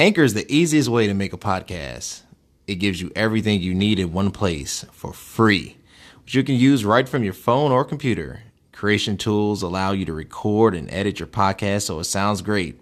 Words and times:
Anchor 0.00 0.24
is 0.24 0.34
the 0.34 0.52
easiest 0.52 0.88
way 0.88 1.06
to 1.06 1.14
make 1.14 1.32
a 1.32 1.38
podcast. 1.38 2.22
It 2.66 2.76
gives 2.76 3.00
you 3.00 3.12
everything 3.14 3.60
you 3.60 3.76
need 3.76 4.00
in 4.00 4.12
one 4.12 4.32
place 4.32 4.84
for 4.90 5.12
free, 5.12 5.76
which 6.24 6.34
you 6.34 6.42
can 6.42 6.56
use 6.56 6.84
right 6.84 7.08
from 7.08 7.22
your 7.22 7.32
phone 7.32 7.70
or 7.70 7.84
computer. 7.84 8.42
Creation 8.72 9.16
tools 9.16 9.62
allow 9.62 9.92
you 9.92 10.04
to 10.04 10.12
record 10.12 10.74
and 10.74 10.90
edit 10.90 11.20
your 11.20 11.28
podcast 11.28 11.82
so 11.82 12.00
it 12.00 12.04
sounds 12.04 12.42
great. 12.42 12.80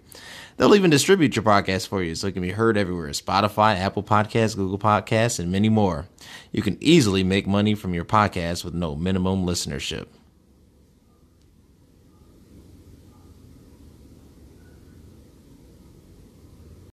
They'll 0.57 0.73
even 0.73 0.89
distribute 0.89 1.35
your 1.35 1.43
podcast 1.43 1.87
for 1.87 2.01
you 2.01 2.15
so 2.15 2.25
it 2.25 2.31
can 2.31 2.41
be 2.41 2.49
heard 2.49 2.77
everywhere 2.77 3.09
Spotify, 3.09 3.77
Apple 3.77 4.01
Podcasts, 4.01 4.55
Google 4.55 4.79
Podcasts, 4.79 5.37
and 5.37 5.51
many 5.51 5.69
more. 5.69 6.07
You 6.51 6.63
can 6.63 6.79
easily 6.81 7.23
make 7.23 7.45
money 7.45 7.75
from 7.75 7.93
your 7.93 8.05
podcast 8.05 8.65
with 8.65 8.73
no 8.73 8.95
minimum 8.95 9.45
listenership. 9.45 10.07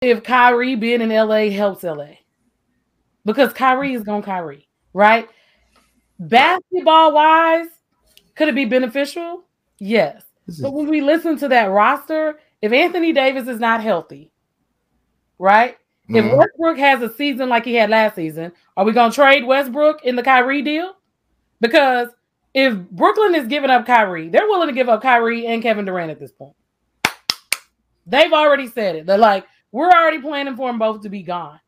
If 0.02 0.24
Kyrie 0.24 0.76
being 0.76 1.02
in 1.02 1.10
LA 1.10 1.50
helps 1.50 1.84
LA. 1.84 2.18
Because 3.26 3.52
Kyrie 3.54 3.94
is 3.94 4.04
going 4.04 4.22
Kyrie, 4.22 4.68
right? 4.94 5.28
Basketball 6.20 7.14
wise, 7.14 7.68
could 8.36 8.48
it 8.48 8.56
be 8.56 8.66
beneficial? 8.66 9.44
Yes. 9.80 10.24
But 10.62 10.72
when 10.72 10.88
we 10.88 11.02
listen 11.02 11.38
to 11.40 11.50
that 11.50 11.66
roster, 11.66 12.40
if 12.62 12.72
Anthony 12.72 13.12
Davis 13.12 13.48
is 13.48 13.60
not 13.60 13.84
healthy, 13.84 14.32
right? 15.40 15.78
Mm-hmm. 16.10 16.16
If 16.16 16.38
Westbrook 16.38 16.78
has 16.78 17.02
a 17.02 17.14
season 17.14 17.50
like 17.50 17.66
he 17.66 17.76
had 17.76 17.90
last 17.90 18.16
season, 18.16 18.54
are 18.78 18.86
we 18.86 18.94
going 18.94 19.12
to 19.12 19.16
trade 19.16 19.46
Westbrook 19.46 20.06
in 20.06 20.16
the 20.16 20.24
Kyrie 20.24 20.62
deal? 20.62 20.94
Because 21.60 22.08
if 22.54 22.78
Brooklyn 22.92 23.36
is 23.36 23.48
giving 23.48 23.70
up 23.70 23.86
Kyrie, 23.86 24.30
they're 24.30 24.48
willing 24.48 24.70
to 24.70 24.74
give 24.74 24.88
up 24.88 25.02
Kyrie 25.02 25.48
and 25.48 25.62
Kevin 25.62 25.84
Durant 25.84 26.12
at 26.12 26.20
this 26.20 26.32
point. 26.32 26.56
They've 28.06 28.32
already 28.32 28.68
said 28.68 28.96
it. 28.96 29.06
They're 29.06 29.18
like, 29.18 29.46
we're 29.72 29.90
already 29.90 30.20
planning 30.20 30.56
for 30.56 30.70
them 30.70 30.80
both 30.80 31.02
to 31.02 31.10
be 31.10 31.24
gone. 31.24 31.60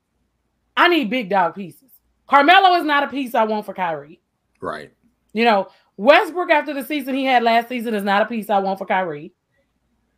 I 0.76 0.88
need 0.88 1.10
big 1.10 1.30
dog 1.30 1.56
pieces. 1.56 1.90
Carmelo 2.28 2.76
is 2.76 2.86
not 2.86 3.04
a 3.04 3.08
piece 3.08 3.36
I 3.36 3.44
want 3.44 3.66
for 3.66 3.74
Kyrie. 3.74 4.22
Right. 4.62 4.92
You 5.34 5.46
know, 5.46 5.68
Westbrook 5.98 6.50
after 6.50 6.74
the 6.74 6.84
season 6.84 7.16
he 7.16 7.26
had 7.26 7.44
last 7.44 7.68
season 7.68 7.94
is 7.94 8.04
not 8.04 8.22
a 8.22 8.26
piece 8.26 8.50
I 8.50 8.60
want 8.60 8.80
for 8.80 8.86
Kyrie. 8.86 9.34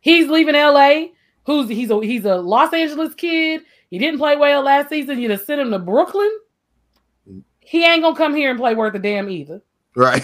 He's 0.00 0.28
leaving 0.28 0.54
LA. 0.54 1.06
Who's 1.44 1.68
he's 1.68 1.90
a 1.90 2.00
he's 2.00 2.24
a 2.24 2.36
Los 2.36 2.72
Angeles 2.72 3.14
kid. 3.14 3.62
He 3.90 3.98
didn't 3.98 4.18
play 4.18 4.36
well 4.36 4.62
last 4.62 4.90
season. 4.90 5.18
You 5.18 5.28
just 5.28 5.46
send 5.46 5.60
him 5.60 5.70
to 5.70 5.78
Brooklyn. 5.78 6.30
He 7.60 7.84
ain't 7.84 8.02
gonna 8.02 8.16
come 8.16 8.34
here 8.34 8.50
and 8.50 8.58
play 8.58 8.74
worth 8.74 8.94
a 8.94 8.98
damn 8.98 9.28
either. 9.28 9.60
Right. 9.96 10.22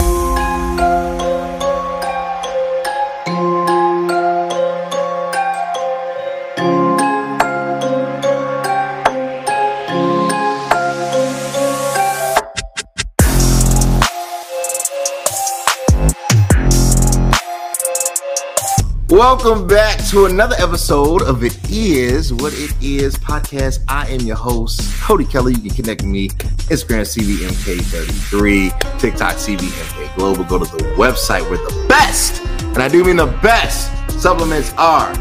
Welcome 19.19 19.67
back 19.67 19.99
to 20.11 20.27
another 20.27 20.55
episode 20.61 21.23
of 21.23 21.43
It 21.43 21.59
Is 21.69 22.33
What 22.33 22.53
It 22.55 22.73
Is 22.81 23.17
podcast. 23.17 23.81
I 23.89 24.07
am 24.07 24.21
your 24.21 24.37
host, 24.37 24.81
Cody 25.03 25.25
Kelly. 25.25 25.55
You 25.55 25.71
can 25.71 25.83
connect 25.83 26.03
with 26.03 26.11
me, 26.13 26.29
Instagram 26.29 27.03
CVMK33, 27.03 29.01
TikTok 29.01 29.35
CVMK 29.35 30.15
Global. 30.15 30.45
Go 30.45 30.61
to 30.61 30.67
the 30.67 30.85
website 30.95 31.43
where 31.51 31.59
the 31.59 31.87
best, 31.89 32.41
and 32.63 32.79
I 32.79 32.87
do 32.87 33.03
mean 33.03 33.17
the 33.17 33.27
best, 33.43 33.91
supplements 34.21 34.73
are. 34.75 35.13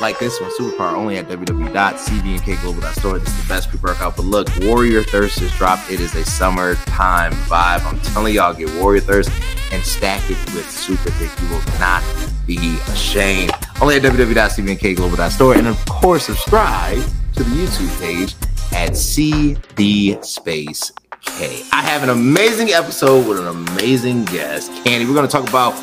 Like 0.00 0.20
this 0.20 0.40
one, 0.40 0.52
Superpower, 0.52 0.92
only 0.92 1.16
at 1.16 1.26
www.cvmkglobal.store. 1.26 3.18
This 3.18 3.28
is 3.28 3.42
the 3.42 3.48
best 3.48 3.70
pre-workout. 3.70 4.14
But 4.14 4.26
look, 4.26 4.48
Warrior 4.60 5.02
Thirst 5.02 5.40
has 5.40 5.50
dropped. 5.56 5.90
It 5.90 5.98
is 5.98 6.14
a 6.14 6.24
summertime 6.24 7.32
vibe. 7.32 7.84
I'm 7.86 7.98
telling 8.02 8.34
y'all, 8.34 8.54
get 8.54 8.72
Warrior 8.80 9.00
Thirst 9.00 9.32
and 9.72 9.82
stack 9.82 10.22
it 10.30 10.38
with 10.54 10.70
Super 10.70 11.10
Thick. 11.10 11.32
You 11.42 11.48
will 11.48 11.64
not 11.80 12.04
be 12.46 12.78
ashamed. 12.88 13.52
Only 13.80 13.96
at 13.96 14.02
www.cvmkglobal.store. 14.02 15.54
And 15.54 15.68
of 15.68 15.84
course, 15.86 16.26
subscribe 16.26 17.02
to 17.34 17.42
the 17.42 17.50
YouTube 17.50 18.00
page 18.00 18.34
at 18.72 18.96
CD 18.96 20.18
Space 20.22 20.92
K. 21.22 21.62
I 21.72 21.82
have 21.82 22.02
an 22.02 22.10
amazing 22.10 22.70
episode 22.70 23.26
with 23.28 23.38
an 23.40 23.48
amazing 23.48 24.24
guest, 24.26 24.70
Candy. 24.84 25.06
We're 25.06 25.14
going 25.14 25.26
to 25.26 25.32
talk 25.32 25.48
about 25.48 25.74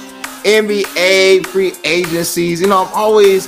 NBA 0.43 1.45
free 1.47 1.73
agencies. 1.83 2.61
You 2.61 2.67
know, 2.67 2.85
I'm 2.85 2.93
always 2.93 3.47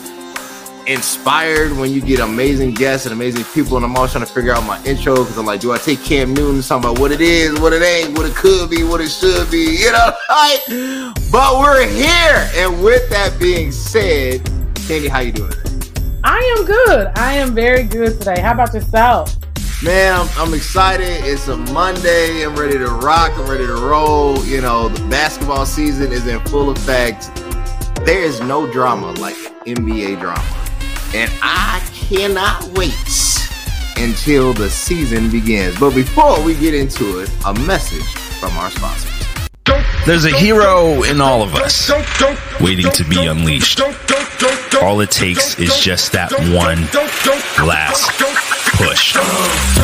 inspired 0.88 1.76
when 1.78 1.92
you 1.92 2.02
get 2.02 2.20
amazing 2.20 2.74
guests 2.74 3.06
and 3.06 3.14
amazing 3.14 3.44
people. 3.54 3.78
And 3.78 3.86
I'm 3.86 3.96
always 3.96 4.12
trying 4.12 4.26
to 4.26 4.32
figure 4.32 4.54
out 4.54 4.64
my 4.66 4.82
intro 4.84 5.16
because 5.16 5.38
I'm 5.38 5.46
like, 5.46 5.60
do 5.60 5.72
I 5.72 5.78
take 5.78 6.04
Cam 6.04 6.34
Newton 6.34 6.62
talking 6.62 6.90
about 6.90 7.00
what 7.00 7.12
it 7.12 7.22
is, 7.22 7.60
what 7.60 7.74
it 7.74 7.82
ain't, 7.82 8.18
what 8.18 8.26
it 8.26 8.36
could 8.36 8.70
be, 8.70 8.84
what 8.84 9.02
it 9.02 9.10
should 9.10 9.50
be, 9.50 9.78
you 9.80 9.92
know? 9.92 10.12
Right? 10.30 11.14
But 11.32 11.60
we're 11.60 11.88
here, 11.88 12.50
and 12.56 12.84
with 12.84 13.10
that 13.10 13.38
being 13.40 13.72
said, 13.72 14.44
Candy, 14.88 15.08
how 15.08 15.20
you 15.20 15.32
doing? 15.32 15.52
I 16.24 16.56
am 16.58 16.66
good. 16.66 17.12
I 17.16 17.34
am 17.34 17.54
very 17.54 17.84
good 17.84 18.20
today. 18.20 18.42
How 18.42 18.54
about 18.54 18.74
yourself? 18.74 19.36
Man, 19.84 20.20
I'm, 20.20 20.28
I'm, 20.38 20.54
excited. 20.54 21.24
It's 21.26 21.48
a 21.48 21.58
Monday. 21.58 22.44
I'm 22.46 22.56
ready 22.56 22.78
to 22.78 22.88
rock. 22.88 23.32
I'm 23.36 23.50
ready 23.50 23.68
to 23.68 23.76
roll. 23.76 24.44
You 24.46 24.62
know, 24.62 24.90
the 24.90 25.08
basketball 25.10 25.66
season 25.66 26.12
is 26.12 26.28
in 26.28 26.40
full 26.42 26.70
effect. 26.70 27.30
There 28.06 28.24
is 28.24 28.40
no 28.42 28.72
drama 28.72 29.12
like 29.14 29.36
NBA 29.66 30.20
drama. 30.20 30.64
And 31.15 31.31
I 31.41 31.79
cannot 31.94 32.77
wait 32.77 32.91
until 33.95 34.51
the 34.51 34.69
season 34.69 35.31
begins. 35.31 35.79
But 35.79 35.95
before 35.95 36.44
we 36.44 36.56
get 36.56 36.73
into 36.73 37.19
it, 37.19 37.31
a 37.45 37.53
message 37.62 38.03
from 38.03 38.51
our 38.57 38.69
sponsors. 38.69 39.13
There's 40.06 40.25
a 40.25 40.38
hero 40.38 41.03
in 41.03 41.21
all 41.21 41.41
of 41.41 41.56
us 41.56 41.89
waiting 42.59 42.91
to 42.91 43.06
be 43.06 43.25
unleashed. 43.27 43.79
All 44.81 45.00
it 45.00 45.09
takes 45.09 45.57
is 45.57 45.79
just 45.79 46.12
that 46.12 46.33
one 46.51 46.83
last 47.65 48.12
push. 48.75 49.15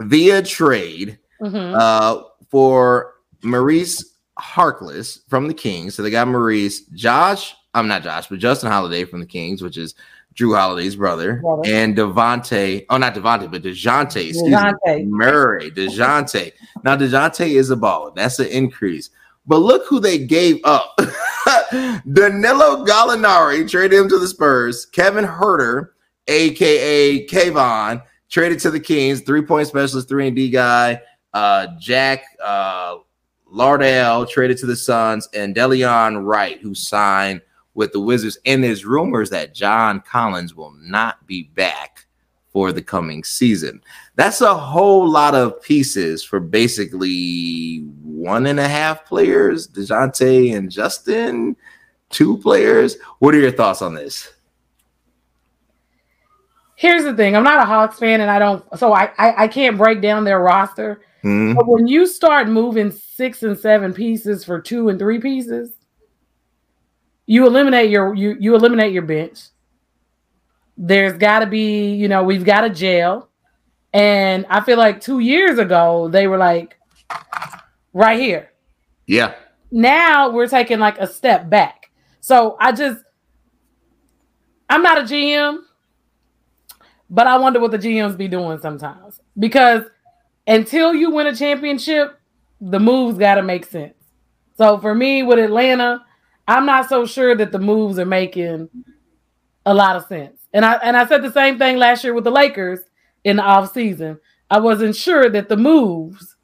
via 0.00 0.40
trade 0.40 1.18
mm-hmm. 1.42 1.76
uh, 1.78 2.22
for 2.50 3.16
Maurice 3.42 4.14
Harkless 4.40 5.20
from 5.28 5.46
the 5.46 5.54
Kings. 5.54 5.94
So 5.94 6.02
they 6.02 6.10
got 6.10 6.26
Maurice, 6.26 6.86
Josh. 6.86 7.54
I'm 7.74 7.86
not 7.86 8.02
Josh, 8.02 8.28
but 8.28 8.38
Justin 8.38 8.70
Holiday 8.70 9.04
from 9.04 9.20
the 9.20 9.26
Kings, 9.26 9.60
which 9.60 9.76
is 9.76 9.94
Jrue 10.36 10.56
Holiday's 10.56 10.96
brother, 10.96 11.36
brother. 11.36 11.62
and 11.64 11.96
Devonte. 11.96 12.84
Oh, 12.90 12.98
not 12.98 13.14
Devonte, 13.14 13.50
but 13.50 13.62
Dejounte. 13.62 14.32
Dejounte. 14.34 15.06
Murray. 15.06 15.70
Dejounte. 15.70 16.52
Now 16.84 16.96
Dejounte 16.96 17.46
is 17.48 17.70
a 17.70 17.76
baller. 17.76 18.14
That's 18.14 18.38
an 18.38 18.48
increase. 18.48 19.10
But 19.46 19.58
look 19.58 19.86
who 19.86 19.98
they 19.98 20.18
gave 20.18 20.60
up. 20.64 20.96
Danilo 22.12 22.84
Gallinari 22.84 23.68
traded 23.68 23.98
him 23.98 24.08
to 24.08 24.18
the 24.18 24.28
Spurs. 24.28 24.86
Kevin 24.86 25.24
Huerter, 25.24 25.90
aka 26.28 27.26
Kayvon, 27.26 28.02
traded 28.28 28.58
to 28.60 28.70
the 28.70 28.80
Kings. 28.80 29.22
Three 29.22 29.42
point 29.42 29.68
specialist, 29.68 30.08
three 30.08 30.26
and 30.26 30.36
D 30.36 30.50
guy. 30.50 31.00
Uh, 31.32 31.68
Jack 31.78 32.24
uh, 32.44 32.96
Landale 33.46 34.26
traded 34.26 34.58
to 34.58 34.66
the 34.66 34.76
Suns, 34.76 35.28
and 35.32 35.54
Delon 35.54 36.24
Wright, 36.24 36.58
who 36.60 36.74
signed 36.74 37.40
with 37.76 37.92
the 37.92 38.00
Wizards. 38.00 38.38
And 38.44 38.64
there's 38.64 38.84
rumors 38.84 39.30
that 39.30 39.54
John 39.54 40.00
Collins 40.00 40.54
will 40.54 40.72
not 40.80 41.24
be 41.26 41.44
back 41.54 42.06
for 42.48 42.72
the 42.72 42.82
coming 42.82 43.22
season. 43.22 43.82
That's 44.16 44.40
a 44.40 44.54
whole 44.54 45.08
lot 45.08 45.34
of 45.34 45.62
pieces 45.62 46.24
for 46.24 46.40
basically 46.40 47.80
one 48.02 48.46
and 48.46 48.58
a 48.58 48.66
half 48.66 49.04
players, 49.04 49.68
DeJounte 49.68 50.56
and 50.56 50.70
Justin, 50.70 51.54
two 52.08 52.38
players. 52.38 52.96
What 53.18 53.34
are 53.34 53.40
your 53.40 53.52
thoughts 53.52 53.82
on 53.82 53.94
this? 53.94 54.32
Here's 56.76 57.04
the 57.04 57.14
thing. 57.14 57.36
I'm 57.36 57.44
not 57.44 57.62
a 57.62 57.66
Hawks 57.66 57.98
fan 57.98 58.20
and 58.20 58.30
I 58.30 58.38
don't 58.38 58.64
so 58.78 58.92
I 58.92 59.10
I, 59.18 59.44
I 59.44 59.48
can't 59.48 59.78
break 59.78 60.00
down 60.00 60.24
their 60.24 60.40
roster. 60.40 61.02
Mm-hmm. 61.24 61.54
But 61.54 61.66
when 61.66 61.86
you 61.86 62.06
start 62.06 62.48
moving 62.48 62.90
six 62.90 63.42
and 63.42 63.58
seven 63.58 63.92
pieces 63.92 64.44
for 64.44 64.60
two 64.60 64.88
and 64.88 64.98
three 64.98 65.18
pieces, 65.18 65.75
you 67.26 67.46
eliminate 67.46 67.90
your 67.90 68.14
you 68.14 68.36
you 68.38 68.54
eliminate 68.54 68.92
your 68.92 69.02
bench. 69.02 69.40
There's 70.78 71.18
got 71.18 71.40
to 71.40 71.46
be, 71.46 71.94
you 71.94 72.08
know, 72.08 72.22
we've 72.22 72.44
got 72.44 72.64
a 72.64 72.70
jail. 72.70 73.28
And 73.92 74.44
I 74.50 74.60
feel 74.60 74.76
like 74.76 75.00
2 75.00 75.20
years 75.20 75.58
ago 75.58 76.08
they 76.08 76.26
were 76.26 76.38
like 76.38 76.78
right 77.92 78.18
here. 78.18 78.50
Yeah. 79.06 79.34
Now 79.70 80.30
we're 80.30 80.48
taking 80.48 80.78
like 80.78 80.98
a 80.98 81.06
step 81.06 81.48
back. 81.50 81.90
So 82.20 82.56
I 82.60 82.72
just 82.72 83.02
I'm 84.68 84.82
not 84.82 84.98
a 84.98 85.02
GM, 85.02 85.58
but 87.10 87.26
I 87.26 87.38
wonder 87.38 87.60
what 87.60 87.70
the 87.70 87.78
GMs 87.78 88.16
be 88.16 88.28
doing 88.28 88.58
sometimes. 88.60 89.20
Because 89.38 89.82
until 90.46 90.94
you 90.94 91.10
win 91.10 91.26
a 91.26 91.34
championship, 91.34 92.20
the 92.60 92.78
moves 92.80 93.18
got 93.18 93.34
to 93.34 93.42
make 93.42 93.64
sense. 93.66 93.94
So 94.56 94.78
for 94.78 94.94
me 94.94 95.22
with 95.22 95.38
Atlanta, 95.38 96.05
I'm 96.48 96.66
not 96.66 96.88
so 96.88 97.06
sure 97.06 97.34
that 97.34 97.52
the 97.52 97.58
moves 97.58 97.98
are 97.98 98.06
making 98.06 98.68
a 99.64 99.74
lot 99.74 99.96
of 99.96 100.06
sense. 100.06 100.40
And 100.52 100.64
I 100.64 100.74
and 100.74 100.96
I 100.96 101.06
said 101.06 101.22
the 101.22 101.32
same 101.32 101.58
thing 101.58 101.76
last 101.76 102.04
year 102.04 102.14
with 102.14 102.24
the 102.24 102.30
Lakers 102.30 102.80
in 103.24 103.36
the 103.36 103.42
off 103.42 103.72
season. 103.72 104.18
I 104.50 104.60
wasn't 104.60 104.94
sure 104.94 105.28
that 105.28 105.48
the 105.48 105.56
moves 105.56 106.36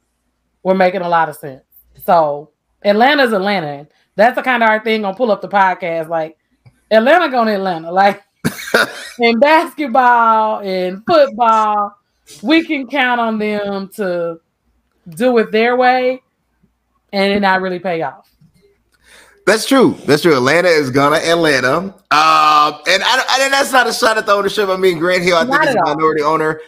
were 0.61 0.75
making 0.75 1.01
a 1.01 1.09
lot 1.09 1.29
of 1.29 1.35
sense. 1.37 1.63
So 2.05 2.51
Atlanta's 2.83 3.33
Atlanta. 3.33 3.87
That's 4.15 4.35
the 4.35 4.43
kind 4.43 4.61
of 4.61 4.69
our 4.69 4.83
thing 4.83 5.01
gonna 5.01 5.15
pull 5.15 5.31
up 5.31 5.41
the 5.41 5.47
podcast. 5.47 6.09
Like 6.09 6.37
Atlanta 6.91 7.29
going 7.29 7.47
to 7.47 7.55
Atlanta. 7.55 7.91
Like 7.91 8.23
in 9.19 9.39
basketball 9.39 10.59
and 10.59 11.03
football, 11.05 11.97
we 12.41 12.63
can 12.65 12.87
count 12.87 13.21
on 13.21 13.39
them 13.39 13.89
to 13.95 14.39
do 15.09 15.37
it 15.37 15.51
their 15.51 15.75
way 15.75 16.21
and 17.11 17.33
it 17.33 17.39
not 17.39 17.61
really 17.61 17.79
pay 17.79 18.01
off. 18.01 18.32
That's 19.45 19.65
true. 19.65 19.95
That's 20.05 20.21
true. 20.21 20.35
Atlanta 20.35 20.69
is 20.69 20.89
gonna 20.89 21.17
Atlanta. 21.17 21.77
Um, 21.77 21.93
and 22.11 23.03
I, 23.03 23.23
I, 23.29 23.49
that's 23.49 23.73
not 23.73 23.87
a 23.87 23.93
shot 23.93 24.17
at 24.17 24.25
the 24.25 24.31
ownership. 24.31 24.69
I 24.69 24.77
mean, 24.77 24.99
Grant 24.99 25.23
Hill, 25.23 25.35
I 25.35 25.43
not 25.43 25.65
think 25.65 25.71
is 25.71 25.75
a 25.75 25.95
minority 25.95 26.21
owner, 26.21 26.61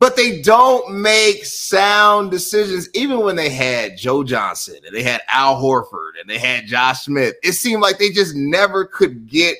but 0.00 0.16
they 0.16 0.40
don't 0.40 1.00
make 1.00 1.44
sound 1.44 2.30
decisions. 2.30 2.88
Even 2.94 3.20
when 3.20 3.36
they 3.36 3.50
had 3.50 3.98
Joe 3.98 4.24
Johnson 4.24 4.76
and 4.86 4.96
they 4.96 5.02
had 5.02 5.20
Al 5.28 5.60
Horford 5.60 6.12
and 6.18 6.28
they 6.28 6.38
had 6.38 6.66
Josh 6.66 7.02
Smith, 7.02 7.34
it 7.42 7.52
seemed 7.52 7.82
like 7.82 7.98
they 7.98 8.10
just 8.10 8.34
never 8.34 8.86
could 8.86 9.28
get 9.28 9.58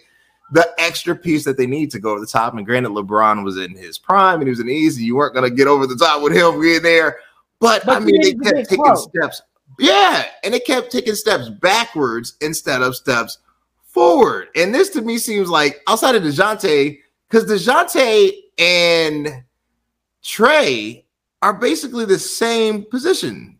the 0.52 0.66
extra 0.78 1.14
piece 1.14 1.44
that 1.44 1.58
they 1.58 1.66
need 1.66 1.90
to 1.90 1.98
go 1.98 2.14
to 2.14 2.20
the 2.20 2.26
top. 2.26 2.54
And 2.54 2.64
granted, 2.64 2.90
LeBron 2.92 3.44
was 3.44 3.58
in 3.58 3.74
his 3.74 3.98
prime 3.98 4.40
and 4.40 4.44
he 4.44 4.50
was 4.50 4.60
an 4.60 4.70
easy. 4.70 5.04
You 5.04 5.16
weren't 5.16 5.34
gonna 5.34 5.50
get 5.50 5.66
over 5.66 5.86
the 5.86 5.96
top 5.96 6.22
with 6.22 6.32
him 6.32 6.58
being 6.58 6.82
there. 6.82 7.18
But, 7.60 7.84
but 7.84 7.96
I 7.96 8.00
mean, 8.00 8.20
they 8.22 8.34
kept 8.34 8.70
taking 8.70 8.96
steps 8.96 9.42
yeah, 9.78 10.24
and 10.44 10.54
it 10.54 10.64
kept 10.66 10.90
taking 10.90 11.14
steps 11.14 11.48
backwards 11.48 12.34
instead 12.40 12.82
of 12.82 12.96
steps 12.96 13.38
forward. 13.84 14.48
And 14.56 14.74
this 14.74 14.90
to 14.90 15.02
me 15.02 15.18
seems 15.18 15.48
like 15.48 15.80
outside 15.86 16.14
of 16.14 16.22
DeJounte, 16.22 16.98
because 17.28 17.44
DeJounte 17.44 18.32
and 18.58 19.42
Trae 20.22 21.04
are 21.42 21.54
basically 21.54 22.04
the 22.04 22.18
same 22.18 22.84
position. 22.84 23.58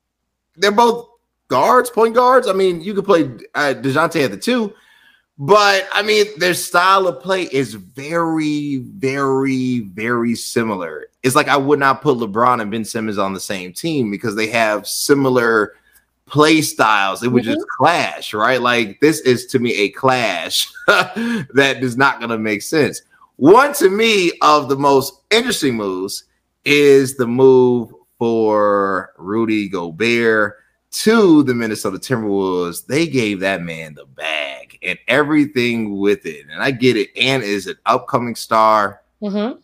They're 0.57 0.73
both 0.73 1.09
guards, 1.49 1.91
point 1.91 2.15
guards. 2.15 2.49
I 2.49 2.53
mean, 2.53 2.81
you 2.81 2.95
could 2.95 3.05
play 3.05 3.25
uh, 3.55 3.75
DeJounte 3.77 4.25
at 4.25 4.31
the 4.31 4.37
two, 4.37 4.75
But 5.39 5.87
I 5.93 6.03
mean, 6.03 6.27
their 6.39 6.55
style 6.55 7.07
of 7.07 7.21
play 7.23 7.43
is 7.53 7.75
very, 7.75 8.77
very, 8.77 9.81
very 9.81 10.35
similar. 10.35 11.09
It's 11.23 11.37
like 11.37 11.49
I 11.49 11.59
would 11.59 11.79
not 11.79 12.01
put 12.01 12.17
LeBron 12.17 12.63
and 12.63 12.71
Ben 12.71 12.85
Simmons 12.85 13.19
on 13.19 13.35
the 13.35 13.41
same 13.41 13.73
team 13.75 14.11
because 14.11 14.35
they 14.35 14.47
have 14.49 14.87
similar 14.87 15.75
play 16.27 16.61
styles. 16.61 17.23
It 17.23 17.29
would 17.29 17.45
mm-hmm. 17.45 17.55
just 17.55 17.67
clash, 17.79 18.35
right? 18.35 18.61
Like 18.61 19.01
this 19.01 19.21
is 19.21 19.47
to 19.47 19.59
me 19.59 19.73
a 19.75 19.91
clash 19.91 20.71
that 20.87 21.79
is 21.81 21.97
not 21.97 22.19
going 22.19 22.31
to 22.31 22.39
make 22.39 22.63
sense. 22.63 23.03
One 23.37 23.73
to 23.75 23.91
me 23.91 24.33
of 24.43 24.69
the 24.69 24.77
most 24.77 25.21
interesting 25.31 25.77
moves 25.77 26.25
is 26.65 27.17
the 27.17 27.27
move 27.27 27.93
for 28.19 29.13
Rudy 29.19 29.69
Gobert 29.69 30.57
to 31.03 31.43
the 31.43 31.55
Minnesota 31.55 31.99
Timberwolves, 31.99 32.87
they 32.87 33.07
gave 33.07 33.41
that 33.41 33.63
man 33.63 33.95
the 33.95 34.07
bag 34.07 34.79
and 34.83 34.99
everything 35.09 35.99
with 35.99 36.25
it. 36.25 36.47
And 36.51 36.63
I 36.63 36.71
get 36.71 36.97
it. 36.97 37.11
And 37.17 37.43
is 37.43 37.67
an 37.67 37.77
upcoming 37.85 38.35
star. 38.35 39.03
Mm-hmm. 39.21 39.59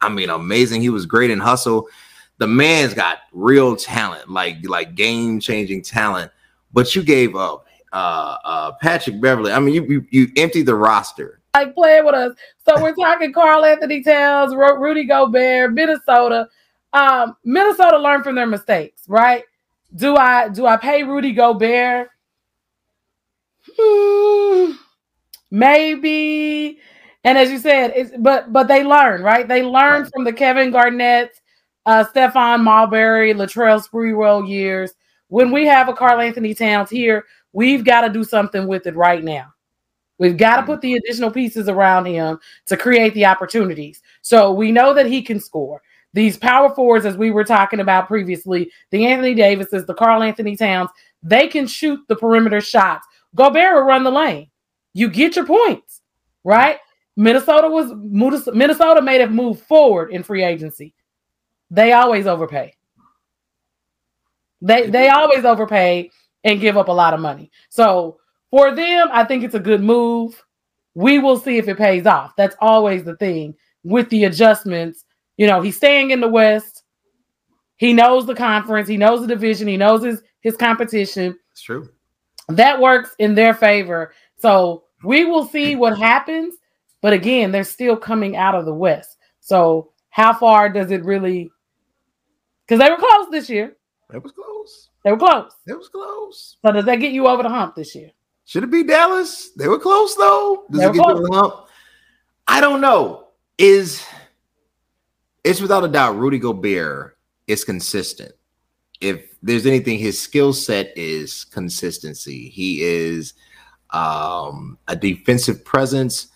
I 0.00 0.08
mean, 0.08 0.30
amazing. 0.30 0.82
He 0.82 0.90
was 0.90 1.04
great 1.04 1.30
in 1.30 1.40
hustle. 1.40 1.88
The 2.38 2.46
man's 2.46 2.94
got 2.94 3.18
real 3.32 3.76
talent, 3.76 4.30
like 4.30 4.56
like 4.68 4.94
game 4.94 5.40
changing 5.40 5.82
talent. 5.82 6.30
But 6.72 6.94
you 6.94 7.02
gave 7.02 7.34
up 7.36 7.66
uh, 7.92 8.36
uh, 8.44 8.72
Patrick 8.80 9.20
Beverley. 9.20 9.52
I 9.52 9.58
mean, 9.58 9.74
you, 9.74 9.84
you 9.84 10.06
you 10.10 10.28
emptied 10.36 10.66
the 10.66 10.74
roster. 10.74 11.40
Like 11.54 11.74
playing 11.74 12.04
with 12.04 12.14
us. 12.14 12.36
So 12.68 12.82
we're 12.82 12.94
talking 12.94 13.32
Karl-Anthony 13.32 14.02
Towns, 14.02 14.54
Rudy 14.54 15.04
Gobert, 15.04 15.72
Minnesota. 15.72 16.48
Um, 16.92 17.36
Minnesota 17.44 17.96
learned 17.98 18.24
from 18.24 18.34
their 18.34 18.46
mistakes, 18.46 19.02
right? 19.08 19.44
Do 19.94 20.16
I 20.16 20.48
do 20.48 20.66
I 20.66 20.76
pay 20.76 21.02
Rudy 21.02 21.32
Gobert? 21.32 22.10
Hmm, 23.78 24.72
maybe. 25.50 26.78
And 27.24 27.38
as 27.38 27.50
you 27.50 27.58
said, 27.58 27.92
it's 27.96 28.12
but 28.18 28.52
but 28.52 28.68
they 28.68 28.84
learn, 28.84 29.22
right? 29.22 29.48
They 29.48 29.62
learn 29.62 30.02
right. 30.02 30.12
from 30.12 30.24
the 30.24 30.32
Kevin 30.32 30.70
Garnett, 30.70 31.40
uh, 31.86 32.04
Stephon 32.04 32.62
Marbury, 32.62 33.32
Latrell 33.32 33.82
Sprewell 33.86 34.48
years. 34.48 34.92
When 35.28 35.50
we 35.50 35.66
have 35.66 35.88
a 35.88 35.94
Karl-Anthony 35.94 36.54
Towns 36.54 36.90
here, 36.90 37.24
we've 37.52 37.84
got 37.84 38.02
to 38.02 38.12
do 38.12 38.22
something 38.22 38.66
with 38.66 38.86
it 38.86 38.94
right 38.96 39.24
now. 39.24 39.52
We've 40.18 40.36
got 40.36 40.56
to 40.56 40.62
put 40.62 40.80
the 40.80 40.94
additional 40.94 41.30
pieces 41.30 41.68
around 41.68 42.06
him 42.06 42.38
to 42.66 42.76
create 42.76 43.14
the 43.14 43.26
opportunities. 43.26 44.02
So 44.22 44.52
we 44.52 44.72
know 44.72 44.94
that 44.94 45.06
he 45.06 45.22
can 45.22 45.40
score 45.40 45.82
these 46.16 46.38
power 46.38 46.74
forwards, 46.74 47.04
as 47.04 47.18
we 47.18 47.30
were 47.30 47.44
talking 47.44 47.80
about 47.80 48.08
previously, 48.08 48.72
the 48.90 49.04
Anthony 49.04 49.34
Davises, 49.34 49.84
the 49.84 49.92
Karl-Anthony 49.92 50.56
Towns, 50.56 50.88
they 51.22 51.46
can 51.46 51.66
shoot 51.66 52.00
the 52.08 52.16
perimeter 52.16 52.62
shots. 52.62 53.06
Gobert 53.34 53.74
will 53.74 53.82
run 53.82 54.02
the 54.02 54.10
lane. 54.10 54.48
You 54.94 55.10
get 55.10 55.36
your 55.36 55.44
points, 55.44 56.00
right? 56.42 56.78
Minnesota 57.18 57.68
was 57.68 57.92
Minnesota 58.54 59.02
made 59.02 59.20
a 59.20 59.28
move 59.28 59.60
forward 59.60 60.10
in 60.10 60.22
free 60.22 60.42
agency. 60.42 60.94
They 61.70 61.92
always 61.92 62.26
overpay. 62.26 62.74
They 64.62 64.88
they 64.88 65.08
always 65.08 65.44
overpay 65.44 66.10
and 66.44 66.60
give 66.60 66.76
up 66.76 66.88
a 66.88 66.92
lot 66.92 67.14
of 67.14 67.20
money. 67.20 67.50
So 67.68 68.18
for 68.50 68.74
them, 68.74 69.08
I 69.12 69.24
think 69.24 69.44
it's 69.44 69.54
a 69.54 69.60
good 69.60 69.82
move. 69.82 70.42
We 70.94 71.18
will 71.18 71.38
see 71.38 71.58
if 71.58 71.68
it 71.68 71.76
pays 71.76 72.06
off. 72.06 72.34
That's 72.36 72.56
always 72.60 73.04
the 73.04 73.16
thing 73.16 73.54
with 73.84 74.08
the 74.08 74.24
adjustments 74.24 75.04
you 75.36 75.46
know, 75.46 75.60
he's 75.60 75.76
staying 75.76 76.10
in 76.10 76.20
the 76.20 76.28
West. 76.28 76.82
He 77.76 77.92
knows 77.92 78.26
the 78.26 78.34
conference. 78.34 78.88
He 78.88 78.96
knows 78.96 79.20
the 79.20 79.26
division. 79.26 79.68
He 79.68 79.76
knows 79.76 80.02
his 80.02 80.22
his 80.40 80.56
competition. 80.56 81.38
It's 81.52 81.62
true. 81.62 81.88
That 82.48 82.80
works 82.80 83.14
in 83.18 83.34
their 83.34 83.54
favor. 83.54 84.12
So 84.38 84.84
we 85.04 85.24
will 85.24 85.44
see 85.44 85.76
what 85.76 85.98
happens. 85.98 86.54
But 87.02 87.12
again, 87.12 87.52
they're 87.52 87.64
still 87.64 87.96
coming 87.96 88.36
out 88.36 88.54
of 88.54 88.64
the 88.64 88.74
West. 88.74 89.18
So 89.40 89.92
how 90.10 90.32
far 90.32 90.68
does 90.70 90.90
it 90.90 91.04
really? 91.04 91.50
Because 92.66 92.80
they 92.80 92.90
were 92.90 92.96
close 92.96 93.28
this 93.30 93.48
year. 93.48 93.76
It 94.12 94.22
was 94.22 94.32
close. 94.32 94.90
They 95.04 95.12
were 95.12 95.18
close. 95.18 95.52
It 95.66 95.76
was 95.76 95.88
close. 95.88 96.56
So 96.64 96.72
does 96.72 96.84
that 96.84 96.96
get 96.96 97.12
you 97.12 97.26
over 97.26 97.42
the 97.42 97.48
hump 97.48 97.74
this 97.74 97.94
year? 97.94 98.10
Should 98.44 98.64
it 98.64 98.70
be 98.70 98.84
Dallas? 98.84 99.50
They 99.50 99.68
were 99.68 99.78
close 99.78 100.14
though. 100.16 100.64
Does 100.70 100.80
it 100.80 100.92
get 100.92 101.02
close. 101.02 101.06
you 101.06 101.12
over 101.12 101.22
the 101.22 101.34
hump? 101.34 101.66
I 102.46 102.60
don't 102.60 102.80
know. 102.80 103.28
Is 103.58 104.04
it's 105.44 105.60
without 105.60 105.84
a 105.84 105.88
doubt 105.88 106.16
Rudy 106.16 106.38
Gobert 106.38 107.16
is 107.46 107.64
consistent. 107.64 108.32
If 109.00 109.36
there's 109.42 109.66
anything, 109.66 109.98
his 109.98 110.20
skill 110.20 110.52
set 110.52 110.96
is 110.96 111.44
consistency. 111.44 112.48
He 112.48 112.82
is 112.82 113.34
um, 113.90 114.78
a 114.88 114.96
defensive 114.96 115.64
presence. 115.64 116.28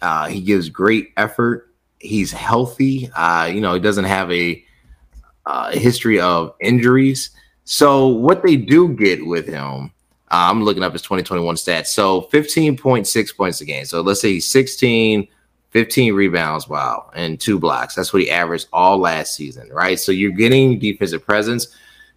Uh, 0.00 0.26
he 0.28 0.40
gives 0.40 0.68
great 0.68 1.10
effort. 1.16 1.74
He's 1.98 2.32
healthy. 2.32 3.10
Uh, 3.14 3.50
you 3.52 3.60
know, 3.60 3.74
he 3.74 3.80
doesn't 3.80 4.04
have 4.04 4.30
a 4.30 4.64
uh, 5.46 5.72
history 5.72 6.20
of 6.20 6.54
injuries. 6.60 7.30
So 7.64 8.06
what 8.08 8.42
they 8.42 8.56
do 8.56 8.88
get 8.88 9.26
with 9.26 9.46
him, 9.46 9.92
uh, 10.30 10.50
I'm 10.50 10.62
looking 10.64 10.82
up 10.82 10.92
his 10.92 11.02
2021 11.02 11.56
stats. 11.56 11.86
So 11.86 12.22
15.6 12.32 13.36
points 13.36 13.60
a 13.60 13.64
game. 13.64 13.84
So 13.84 14.00
let's 14.00 14.20
say 14.20 14.32
he's 14.32 14.48
16 14.48 15.28
15 15.72 16.12
rebounds, 16.12 16.68
wow, 16.68 17.10
and 17.14 17.40
two 17.40 17.58
blocks. 17.58 17.94
That's 17.94 18.12
what 18.12 18.22
he 18.22 18.30
averaged 18.30 18.68
all 18.74 18.98
last 18.98 19.34
season, 19.34 19.70
right? 19.70 19.98
So 19.98 20.12
you're 20.12 20.30
getting 20.30 20.78
defensive 20.78 21.24
presence, 21.24 21.74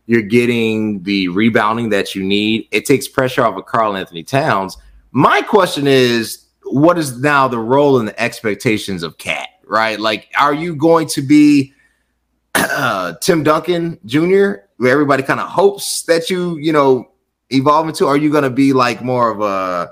you're 0.07 0.21
getting 0.21 1.01
the 1.03 1.29
rebounding 1.29 1.89
that 1.89 2.13
you 2.13 2.23
need. 2.23 2.67
It 2.71 2.85
takes 2.85 3.07
pressure 3.07 3.43
off 3.43 3.57
of 3.57 3.65
Karl-Anthony 3.65 4.23
Towns. 4.23 4.77
My 5.11 5.41
question 5.41 5.87
is, 5.87 6.45
what 6.63 6.97
is 6.99 7.19
now 7.21 7.47
the 7.47 7.59
role 7.59 7.97
and 7.97 8.07
the 8.07 8.21
expectations 8.21 9.03
of 9.03 9.17
Cat, 9.17 9.47
right? 9.65 9.99
Like, 9.99 10.27
are 10.37 10.53
you 10.53 10.75
going 10.75 11.07
to 11.09 11.21
be 11.21 11.73
uh, 12.71 13.13
Tim 13.19 13.43
Duncan 13.43 13.99
Jr., 14.05 14.53
where 14.77 14.91
everybody 14.91 15.23
kind 15.23 15.39
of 15.39 15.47
hopes 15.47 16.03
that 16.03 16.29
you, 16.29 16.57
you 16.57 16.73
know, 16.73 17.11
evolve 17.49 17.87
into? 17.87 18.05
Are 18.05 18.17
you 18.17 18.31
going 18.31 18.43
to 18.43 18.49
be 18.49 18.73
like 18.73 19.01
more 19.01 19.31
of 19.31 19.41
a 19.41 19.91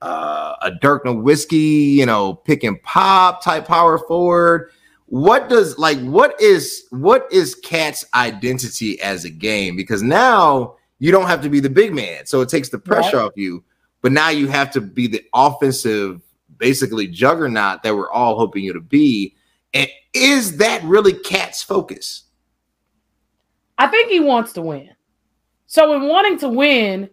uh, 0.00 0.54
a 0.62 0.70
Dirk 0.70 1.04
Nowitzki, 1.04 1.92
you 1.94 2.06
know, 2.06 2.34
pick 2.34 2.64
and 2.64 2.80
pop 2.82 3.42
type 3.42 3.66
power 3.66 3.98
forward. 3.98 4.70
What 5.06 5.48
does 5.48 5.78
like 5.78 5.98
what 6.00 6.38
is 6.40 6.84
what 6.90 7.26
is 7.32 7.54
Cat's 7.54 8.04
identity 8.14 9.00
as 9.00 9.24
a 9.24 9.30
game? 9.30 9.74
Because 9.76 10.02
now 10.02 10.76
you 10.98 11.10
don't 11.10 11.26
have 11.26 11.40
to 11.42 11.48
be 11.48 11.60
the 11.60 11.70
big 11.70 11.94
man, 11.94 12.26
so 12.26 12.40
it 12.42 12.48
takes 12.48 12.68
the 12.68 12.78
pressure 12.78 13.16
right. 13.16 13.24
off 13.24 13.32
you. 13.34 13.64
But 14.02 14.12
now 14.12 14.28
you 14.28 14.48
have 14.48 14.70
to 14.72 14.80
be 14.80 15.06
the 15.06 15.24
offensive, 15.34 16.20
basically 16.58 17.08
juggernaut 17.08 17.82
that 17.82 17.96
we're 17.96 18.10
all 18.10 18.36
hoping 18.36 18.64
you 18.64 18.72
to 18.74 18.80
be. 18.80 19.34
And 19.74 19.88
is 20.12 20.56
that 20.58 20.82
really 20.84 21.12
Cat's 21.12 21.62
focus? 21.62 22.24
I 23.76 23.86
think 23.86 24.10
he 24.10 24.20
wants 24.20 24.52
to 24.54 24.62
win. 24.62 24.90
So 25.66 25.94
in 25.94 26.08
wanting 26.08 26.38
to 26.38 26.48
win, 26.48 27.10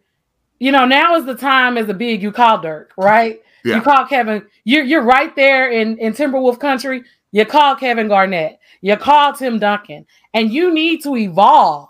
you 0.60 0.72
know, 0.72 0.86
now 0.86 1.16
is 1.16 1.26
the 1.26 1.36
time 1.36 1.78
as 1.78 1.90
a 1.90 1.94
big 1.94 2.24
you 2.24 2.32
call 2.32 2.60
Dirk, 2.60 2.94
right? 2.98 3.42
Yeah. 3.64 3.76
You 3.76 3.82
call 3.82 4.06
Kevin, 4.06 4.46
you're 4.64 4.84
you're 4.84 5.04
right 5.04 5.36
there 5.36 5.72
in, 5.72 5.98
in 5.98 6.14
Timberwolf 6.14 6.60
country. 6.60 7.04
You 7.32 7.46
call 7.46 7.76
Kevin 7.76 8.08
Garnett, 8.08 8.60
you 8.82 8.96
call 8.96 9.34
Tim 9.34 9.60
Duncan, 9.60 10.06
and 10.34 10.52
you 10.52 10.74
need 10.74 11.04
to 11.04 11.18
evolve 11.18 11.90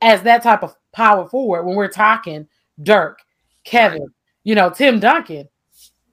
as 0.00 0.22
that 0.22 0.42
type 0.42 0.62
of 0.62 0.74
power 0.92 1.28
forward 1.28 1.64
when 1.64 1.76
we're 1.76 1.88
talking 1.88 2.48
Dirk, 2.82 3.18
Kevin, 3.64 4.00
right. 4.00 4.10
you 4.44 4.54
know, 4.54 4.70
Tim 4.70 4.98
Duncan. 4.98 5.48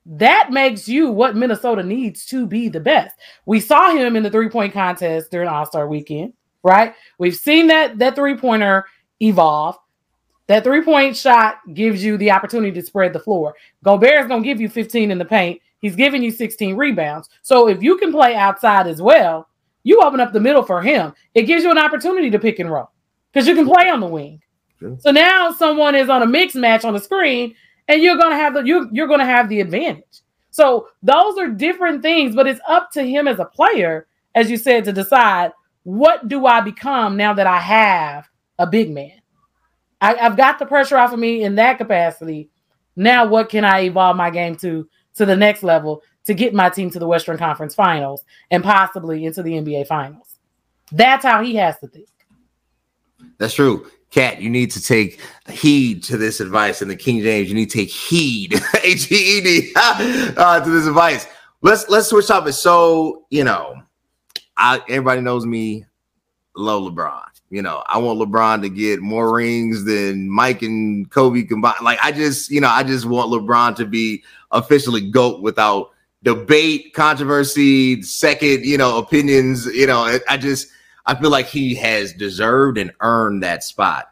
That 0.05 0.49
makes 0.51 0.87
you 0.87 1.09
what 1.09 1.35
Minnesota 1.35 1.81
needs 1.81 2.25
to 2.27 2.45
be 2.45 2.67
the 2.67 2.79
best. 2.79 3.15
We 3.45 3.59
saw 3.59 3.91
him 3.91 4.15
in 4.15 4.23
the 4.23 4.29
three-point 4.29 4.73
contest 4.73 5.31
during 5.31 5.47
All-Star 5.47 5.87
weekend, 5.87 6.33
right? 6.61 6.93
We've 7.17 7.35
seen 7.35 7.67
that 7.67 7.97
that 7.99 8.15
three-pointer 8.15 8.85
evolve. 9.21 9.77
That 10.47 10.63
three 10.63 10.81
point 10.81 11.15
shot 11.15 11.59
gives 11.73 12.03
you 12.03 12.17
the 12.17 12.31
opportunity 12.31 12.73
to 12.73 12.85
spread 12.85 13.13
the 13.13 13.19
floor. 13.19 13.55
Gobert 13.83 14.21
is 14.21 14.27
going 14.27 14.43
to 14.43 14.45
give 14.45 14.59
you 14.59 14.67
15 14.67 15.09
in 15.09 15.17
the 15.17 15.25
paint. 15.25 15.61
He's 15.79 15.95
giving 15.95 16.21
you 16.21 16.31
16 16.31 16.75
rebounds. 16.75 17.29
So 17.41 17.69
if 17.69 17.81
you 17.81 17.97
can 17.97 18.11
play 18.11 18.35
outside 18.35 18.87
as 18.87 19.01
well, 19.01 19.47
you 19.83 20.01
open 20.01 20.19
up 20.19 20.33
the 20.33 20.39
middle 20.39 20.63
for 20.63 20.81
him. 20.81 21.13
It 21.33 21.43
gives 21.43 21.63
you 21.63 21.71
an 21.71 21.77
opportunity 21.77 22.29
to 22.29 22.39
pick 22.39 22.59
and 22.59 22.71
roll 22.71 22.89
because 23.31 23.47
you 23.47 23.55
can 23.55 23.67
play 23.67 23.89
on 23.89 23.99
the 23.99 24.07
wing. 24.07 24.41
Sure. 24.79 24.97
So 24.99 25.11
now 25.11 25.51
someone 25.51 25.95
is 25.95 26.09
on 26.09 26.23
a 26.23 26.27
mix 26.27 26.55
match 26.55 26.85
on 26.85 26.93
the 26.93 26.99
screen, 26.99 27.55
and 27.87 28.01
you're 28.01 28.17
gonna 28.17 28.35
have 28.35 28.53
the 28.53 28.61
you 28.61 28.89
you're 28.91 29.07
gonna 29.07 29.25
have 29.25 29.49
the 29.49 29.61
advantage. 29.61 30.21
So 30.51 30.89
those 31.01 31.37
are 31.37 31.49
different 31.49 32.01
things, 32.01 32.35
but 32.35 32.47
it's 32.47 32.61
up 32.67 32.91
to 32.91 33.03
him 33.03 33.27
as 33.27 33.39
a 33.39 33.45
player, 33.45 34.07
as 34.35 34.51
you 34.51 34.57
said, 34.57 34.85
to 34.85 34.93
decide 34.93 35.51
what 35.83 36.27
do 36.27 36.45
I 36.45 36.61
become 36.61 37.17
now 37.17 37.33
that 37.33 37.47
I 37.47 37.57
have 37.57 38.29
a 38.59 38.67
big 38.67 38.91
man. 38.91 39.19
I, 39.99 40.13
have 40.15 40.37
got 40.37 40.59
the 40.59 40.65
pressure 40.65 40.97
off 40.97 41.13
of 41.13 41.19
me 41.19 41.43
in 41.43 41.55
that 41.55 41.77
capacity. 41.77 42.49
Now, 42.95 43.25
what 43.25 43.49
can 43.49 43.65
I 43.65 43.81
evolve 43.85 44.15
my 44.15 44.29
game 44.29 44.55
to 44.57 44.87
to 45.15 45.25
the 45.25 45.35
next 45.35 45.63
level 45.63 46.01
to 46.25 46.33
get 46.33 46.53
my 46.53 46.69
team 46.69 46.89
to 46.91 46.99
the 46.99 47.07
Western 47.07 47.37
Conference 47.37 47.73
Finals 47.73 48.23
and 48.51 48.63
possibly 48.63 49.25
into 49.25 49.41
the 49.43 49.53
NBA 49.53 49.87
Finals? 49.87 50.37
That's 50.91 51.25
how 51.25 51.41
he 51.41 51.55
has 51.55 51.79
to 51.79 51.87
think. 51.87 52.07
That's 53.37 53.53
true. 53.53 53.89
Cat, 54.13 54.39
you 54.39 54.47
need 54.47 54.69
to 54.69 54.79
take 54.79 55.19
heed 55.49 56.03
to 56.03 56.17
this 56.17 56.39
advice. 56.39 56.83
And 56.83 56.91
the 56.91 56.95
King 56.95 57.23
James, 57.23 57.49
you 57.49 57.55
need 57.55 57.71
to 57.71 57.79
take 57.79 57.89
heed, 57.89 58.53
H 58.83 59.11
E 59.11 59.15
E 59.15 59.41
D, 59.41 59.73
uh, 59.75 60.59
to 60.59 60.69
this 60.69 60.85
advice. 60.85 61.25
Let's 61.63 61.89
let's 61.89 62.09
switch 62.09 62.27
topics. 62.27 62.57
So 62.57 63.25
you 63.31 63.43
know, 63.43 63.81
I 64.55 64.81
everybody 64.87 65.21
knows 65.21 65.47
me, 65.47 65.85
love 66.55 66.83
LeBron. 66.83 67.23
You 67.49 67.63
know, 67.63 67.81
I 67.87 67.97
want 67.97 68.19
LeBron 68.19 68.61
to 68.61 68.69
get 68.69 69.01
more 69.01 69.33
rings 69.33 69.83
than 69.83 70.29
Mike 70.29 70.61
and 70.61 71.09
Kobe 71.09 71.41
combined. 71.41 71.81
Like 71.81 71.97
I 72.03 72.11
just, 72.11 72.51
you 72.51 72.61
know, 72.61 72.69
I 72.69 72.83
just 72.83 73.05
want 73.05 73.31
LeBron 73.31 73.75
to 73.77 73.85
be 73.85 74.23
officially 74.51 75.09
GOAT 75.09 75.41
without 75.41 75.89
debate, 76.21 76.93
controversy, 76.93 78.03
second, 78.03 78.63
you 78.63 78.77
know, 78.77 78.99
opinions. 78.99 79.65
You 79.65 79.87
know, 79.87 80.19
I 80.29 80.37
just 80.37 80.67
I 81.05 81.15
feel 81.15 81.29
like 81.29 81.47
he 81.47 81.75
has 81.75 82.13
deserved 82.13 82.77
and 82.77 82.91
earned 83.01 83.43
that 83.43 83.63
spot. 83.63 84.09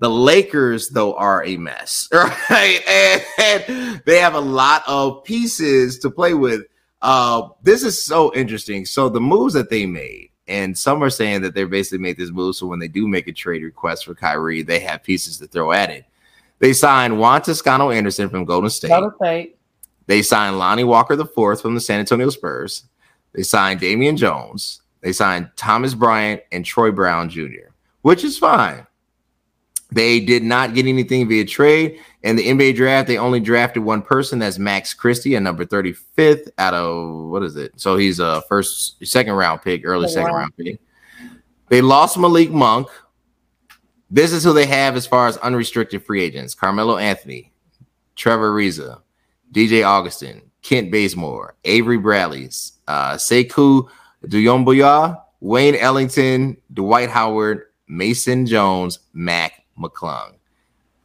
The 0.00 0.08
Lakers, 0.08 0.90
though, 0.90 1.14
are 1.14 1.44
a 1.44 1.56
mess, 1.56 2.08
right? 2.12 2.80
And, 2.88 3.24
and 3.38 4.02
they 4.06 4.18
have 4.20 4.34
a 4.34 4.40
lot 4.40 4.82
of 4.86 5.24
pieces 5.24 5.98
to 6.00 6.10
play 6.10 6.34
with. 6.34 6.62
Uh, 7.02 7.48
this 7.62 7.82
is 7.82 8.04
so 8.04 8.32
interesting. 8.34 8.84
So 8.84 9.08
the 9.08 9.20
moves 9.20 9.54
that 9.54 9.70
they 9.70 9.86
made, 9.86 10.30
and 10.46 10.78
some 10.78 11.02
are 11.02 11.10
saying 11.10 11.42
that 11.42 11.54
they 11.54 11.64
basically 11.64 11.98
made 11.98 12.16
this 12.16 12.30
move 12.30 12.56
so 12.56 12.66
when 12.66 12.78
they 12.78 12.88
do 12.88 13.08
make 13.08 13.26
a 13.26 13.32
trade 13.32 13.62
request 13.62 14.04
for 14.04 14.14
Kyrie, 14.14 14.62
they 14.62 14.80
have 14.80 15.02
pieces 15.02 15.38
to 15.38 15.46
throw 15.48 15.72
at 15.72 15.90
it. 15.90 16.04
They 16.60 16.72
signed 16.72 17.18
Juan 17.18 17.42
Toscano 17.42 17.90
Anderson 17.90 18.28
from 18.28 18.44
Golden 18.44 18.70
State. 18.70 18.88
Golden 18.88 19.14
State. 19.16 19.58
They 20.06 20.22
signed 20.22 20.58
Lonnie 20.58 20.84
Walker 20.84 21.14
IV 21.14 21.60
from 21.60 21.74
the 21.74 21.80
San 21.80 22.00
Antonio 22.00 22.30
Spurs. 22.30 22.84
They 23.32 23.42
signed 23.42 23.80
Damian 23.80 24.16
Jones. 24.16 24.80
They 25.00 25.12
signed 25.12 25.50
Thomas 25.56 25.94
Bryant 25.94 26.42
and 26.52 26.64
Troy 26.64 26.90
Brown 26.90 27.28
Jr., 27.28 27.70
which 28.02 28.24
is 28.24 28.38
fine. 28.38 28.86
They 29.90 30.20
did 30.20 30.42
not 30.42 30.74
get 30.74 30.86
anything 30.86 31.28
via 31.28 31.46
trade. 31.46 31.98
In 32.22 32.36
the 32.36 32.46
NBA 32.46 32.76
draft, 32.76 33.08
they 33.08 33.16
only 33.16 33.40
drafted 33.40 33.82
one 33.82 34.02
person. 34.02 34.38
That's 34.38 34.58
Max 34.58 34.92
Christie, 34.92 35.34
a 35.34 35.40
number 35.40 35.64
35th 35.64 36.50
out 36.58 36.74
of 36.74 37.30
what 37.30 37.42
is 37.42 37.56
it? 37.56 37.72
So 37.76 37.96
he's 37.96 38.20
a 38.20 38.42
first, 38.48 39.04
second 39.06 39.32
round 39.34 39.62
pick, 39.62 39.82
early 39.84 40.06
oh, 40.06 40.08
second 40.08 40.32
wow. 40.32 40.38
round 40.38 40.56
pick. 40.56 40.80
They 41.68 41.80
lost 41.80 42.18
Malik 42.18 42.50
Monk. 42.50 42.88
This 44.10 44.32
is 44.32 44.44
who 44.44 44.52
they 44.52 44.66
have 44.66 44.96
as 44.96 45.06
far 45.06 45.26
as 45.26 45.36
unrestricted 45.38 46.04
free 46.04 46.22
agents 46.22 46.54
Carmelo 46.54 46.96
Anthony, 46.96 47.52
Trevor 48.14 48.52
Ariza, 48.52 49.00
DJ 49.52 49.86
Augustin, 49.86 50.42
Kent 50.62 50.90
Bazemore, 50.90 51.56
Avery 51.64 51.98
Bradley, 51.98 52.50
uh, 52.86 53.14
Sekou 53.14 53.88
Doumbouya, 54.26 55.20
Wayne 55.40 55.76
Ellington, 55.76 56.56
Dwight 56.72 57.10
Howard, 57.10 57.62
Mason 57.86 58.46
Jones, 58.46 58.98
Mac 59.12 59.64
McClung. 59.78 60.34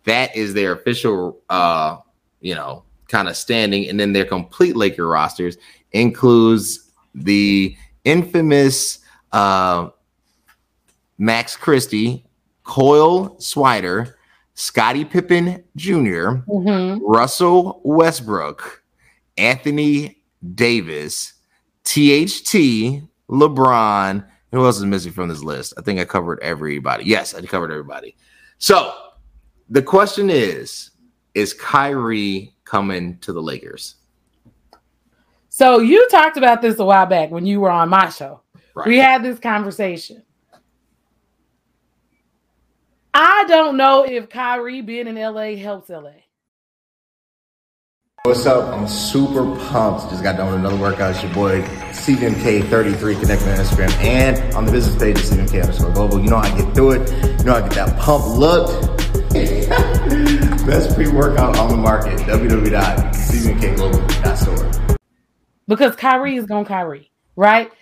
That 0.05 0.35
is 0.35 0.53
their 0.53 0.73
official, 0.73 1.39
uh, 1.49 1.97
you 2.41 2.55
know, 2.55 2.83
kind 3.07 3.27
of 3.27 3.37
standing. 3.37 3.87
And 3.87 3.99
then 3.99 4.13
their 4.13 4.25
complete 4.25 4.75
Laker 4.75 5.07
rosters 5.07 5.57
includes 5.91 6.91
the 7.15 7.77
infamous 8.03 8.99
uh, 9.31 9.89
Max 11.17 11.55
Christie, 11.55 12.25
Cole 12.63 13.37
Swider, 13.37 14.15
Scottie 14.55 15.05
Pippen 15.05 15.63
junior 15.75 16.43
mm-hmm. 16.47 17.03
Russell 17.05 17.81
Westbrook, 17.83 18.83
Anthony 19.37 20.21
Davis, 20.53 21.32
THT, 21.83 23.03
LeBron. 23.29 24.25
Who 24.51 24.65
else 24.65 24.77
is 24.77 24.85
missing 24.85 25.11
from 25.11 25.29
this 25.29 25.43
list? 25.43 25.73
I 25.77 25.81
think 25.81 25.99
I 25.99 26.05
covered 26.05 26.39
everybody. 26.41 27.05
Yes, 27.05 27.33
I 27.33 27.41
covered 27.41 27.71
everybody. 27.71 28.15
So 28.59 28.93
the 29.69 29.81
question 29.81 30.29
is 30.29 30.91
Is 31.33 31.53
Kyrie 31.53 32.53
coming 32.63 33.17
to 33.19 33.33
the 33.33 33.41
Lakers? 33.41 33.95
So 35.49 35.79
you 35.79 36.07
talked 36.09 36.37
about 36.37 36.61
this 36.61 36.79
a 36.79 36.85
while 36.85 37.05
back 37.05 37.29
when 37.29 37.45
you 37.45 37.59
were 37.59 37.69
on 37.69 37.89
my 37.89 38.09
show. 38.09 38.41
Right. 38.75 38.87
We 38.87 38.97
had 38.97 39.23
this 39.23 39.39
conversation. 39.39 40.23
I 43.13 43.45
don't 43.47 43.77
know 43.77 44.03
if 44.03 44.29
Kyrie 44.29 44.81
being 44.81 45.07
in 45.07 45.15
LA 45.15 45.55
helps 45.55 45.89
LA. 45.89 46.22
What's 48.25 48.45
up? 48.45 48.73
I'm 48.73 48.87
super 48.87 49.43
pumped. 49.67 50.09
Just 50.09 50.23
got 50.23 50.37
done 50.37 50.47
with 50.47 50.55
another 50.55 50.77
workout. 50.77 51.11
It's 51.11 51.21
your 51.21 51.33
boy 51.33 51.61
CVMK33. 51.61 53.19
Connect 53.19 53.45
me 53.45 53.51
on 53.51 53.57
Instagram 53.57 53.91
and 54.01 54.55
on 54.55 54.63
the 54.63 54.71
business 54.71 54.95
page 54.95 55.17
of 55.17 55.23
CVMK 55.23 55.61
underscore 55.61 55.91
global. 55.91 56.21
You 56.21 56.29
know 56.29 56.37
how 56.37 56.49
I 56.49 56.57
get 56.57 56.73
through 56.73 56.91
it. 56.91 57.11
You 57.11 57.43
know 57.43 57.51
how 57.51 57.57
I 57.57 57.61
get 57.63 57.73
that 57.73 57.99
pump 57.99 58.23
look. 58.37 58.69
Best 60.65 60.95
pre-workout 60.95 61.57
on 61.57 61.71
the 61.71 61.75
market. 61.75 62.17
www.cvmkglobal.store. 62.19 64.95
Because 65.67 65.97
Kyrie 65.97 66.37
is 66.37 66.45
going 66.45 66.63
Kyrie, 66.63 67.11
right? 67.35 67.73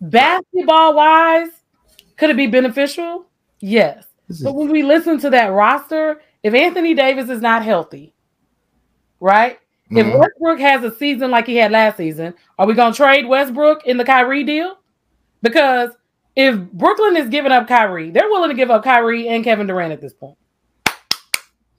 Basketball 0.00 0.96
wise, 0.96 1.50
could 2.16 2.30
it 2.30 2.36
be 2.36 2.48
beneficial? 2.48 3.26
Yes. 3.60 4.08
But 4.42 4.56
when 4.56 4.70
we 4.70 4.82
listen 4.82 5.20
to 5.20 5.30
that 5.30 5.52
roster, 5.52 6.20
if 6.42 6.52
Anthony 6.52 6.94
Davis 6.94 7.30
is 7.30 7.40
not 7.40 7.64
healthy, 7.64 8.11
right? 9.22 9.58
Mm-hmm. 9.90 9.98
If 9.98 10.18
Westbrook 10.18 10.58
has 10.58 10.84
a 10.84 10.94
season 10.96 11.30
like 11.30 11.46
he 11.46 11.56
had 11.56 11.70
last 11.70 11.96
season, 11.96 12.34
are 12.58 12.66
we 12.66 12.74
going 12.74 12.92
to 12.92 12.96
trade 12.96 13.26
Westbrook 13.26 13.86
in 13.86 13.96
the 13.96 14.04
Kyrie 14.04 14.44
deal? 14.44 14.78
Because 15.40 15.90
if 16.34 16.60
Brooklyn 16.72 17.16
is 17.16 17.28
giving 17.28 17.52
up 17.52 17.68
Kyrie, 17.68 18.10
they're 18.10 18.28
willing 18.28 18.50
to 18.50 18.56
give 18.56 18.70
up 18.70 18.84
Kyrie 18.84 19.28
and 19.28 19.44
Kevin 19.44 19.66
Durant 19.66 19.92
at 19.92 20.00
this 20.00 20.12
point. 20.12 20.36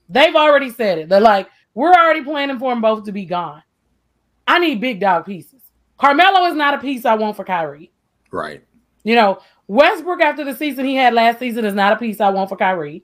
They've 0.10 0.36
already 0.36 0.70
said 0.70 1.00
it. 1.00 1.10
They're 1.10 1.20
like, 1.20 1.50
we're 1.74 1.94
already 1.94 2.24
planning 2.24 2.60
for 2.60 2.72
them 2.72 2.82
both 2.82 3.06
to 3.06 3.12
be 3.12 3.26
gone. 3.26 3.64
I 4.48 4.60
need 4.60 4.82
big 4.82 5.00
dog 5.00 5.26
pieces. 5.26 5.62
Carmelo 5.98 6.46
is 6.46 6.56
not 6.56 6.74
a 6.74 6.78
piece 6.78 7.06
I 7.06 7.16
want 7.16 7.36
for 7.36 7.46
Kyrie. 7.46 7.92
Right. 8.32 8.64
You 9.04 9.16
know, 9.16 9.40
Westbrook 9.68 10.22
after 10.22 10.44
the 10.44 10.56
season 10.56 10.86
he 10.86 10.96
had 10.96 11.14
last 11.14 11.40
season 11.40 11.66
is 11.66 11.74
not 11.74 11.94
a 11.94 11.98
piece 11.98 12.22
I 12.22 12.30
want 12.30 12.50
for 12.50 12.58
Kyrie. 12.58 13.04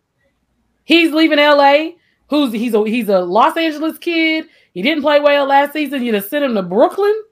He's 0.83 1.11
leaving 1.11 1.39
LA. 1.39 1.91
Who's 2.29 2.53
he's 2.53 2.73
a 2.73 2.83
he's 2.83 3.09
a 3.09 3.19
Los 3.19 3.57
Angeles 3.57 3.97
kid. 3.97 4.47
He 4.73 4.81
didn't 4.81 5.01
play 5.01 5.19
well 5.19 5.45
last 5.45 5.73
season. 5.73 6.03
You 6.03 6.11
just 6.11 6.29
send 6.29 6.45
him 6.45 6.55
to 6.55 6.61
Brooklyn. 6.61 7.23